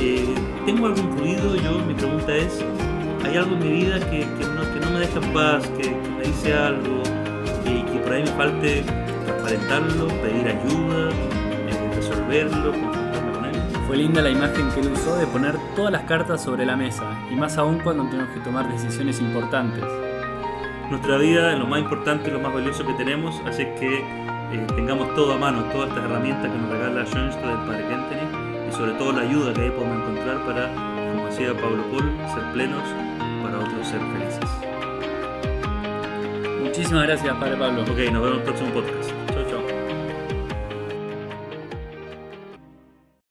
Eh, 0.00 0.34
¿Tengo 0.66 0.86
algún 0.86 1.16
ruido? 1.16 1.54
Yo, 1.54 1.78
mi 1.86 1.94
pregunta 1.94 2.34
es, 2.34 2.60
hay 3.24 3.36
algo 3.36 3.54
en 3.54 3.60
mi 3.60 3.84
vida 3.84 4.00
que, 4.00 4.20
que 4.20 4.46
no, 4.52 4.62
que 4.74 4.80
no 4.80 4.90
me 4.90 4.98
deja 4.98 5.20
en 5.20 5.32
paz, 5.32 5.68
que 5.80 5.90
me 5.90 6.24
dice 6.24 6.54
algo 6.54 7.02
y 7.64 7.82
que 7.82 7.98
por 8.00 8.12
ahí 8.12 8.22
me 8.24 8.30
falte 8.32 9.05
transparentarlo, 9.46 10.08
pedir 10.22 10.48
ayuda, 10.48 11.10
eh, 11.10 11.90
resolverlo, 11.94 12.72
confrontarme 12.72 13.32
con 13.32 13.44
él. 13.44 13.54
Fue 13.86 13.96
linda 13.96 14.22
la 14.22 14.30
imagen 14.30 14.68
que 14.70 14.80
él 14.80 14.92
usó 14.92 15.16
de 15.16 15.26
poner 15.26 15.56
todas 15.76 15.92
las 15.92 16.02
cartas 16.02 16.42
sobre 16.42 16.66
la 16.66 16.76
mesa, 16.76 17.04
y 17.30 17.36
más 17.36 17.56
aún 17.56 17.78
cuando 17.80 18.08
tenemos 18.08 18.32
que 18.32 18.40
tomar 18.40 18.70
decisiones 18.70 19.20
importantes. 19.20 19.84
Nuestra 20.90 21.18
vida 21.18 21.52
es 21.52 21.58
lo 21.58 21.66
más 21.66 21.80
importante 21.80 22.30
y 22.30 22.32
lo 22.32 22.40
más 22.40 22.52
valioso 22.52 22.84
que 22.86 22.94
tenemos, 22.94 23.40
así 23.46 23.64
que 23.78 23.98
eh, 24.52 24.66
tengamos 24.74 25.14
todo 25.14 25.34
a 25.34 25.38
mano, 25.38 25.64
todas 25.72 25.88
estas 25.88 26.04
herramientas 26.04 26.50
que 26.50 26.58
nos 26.58 26.70
regala 26.70 27.04
Schoenstatt 27.06 27.44
del 27.44 27.66
Padre 27.66 27.84
Kentenich 27.88 28.68
y 28.68 28.72
sobre 28.72 28.92
todo 28.92 29.12
la 29.12 29.22
ayuda 29.22 29.52
que 29.52 29.62
ahí 29.62 29.70
podemos 29.70 29.98
encontrar 29.98 30.44
para, 30.44 30.74
como 31.12 31.26
decía 31.26 31.54
Pablo 31.54 31.84
Paul, 31.90 32.12
ser 32.34 32.52
plenos, 32.52 32.82
para 33.42 33.58
otros 33.58 33.86
ser 33.86 34.00
felices. 34.00 34.66
Muchísimas 36.62 37.04
gracias, 37.04 37.34
Padre 37.36 37.56
Pablo. 37.56 37.82
Ok, 37.82 37.98
nos 38.12 38.22
vemos 38.22 38.30
en 38.30 38.36
el 38.36 38.42
próximo 38.42 38.70
podcast. 38.70 38.95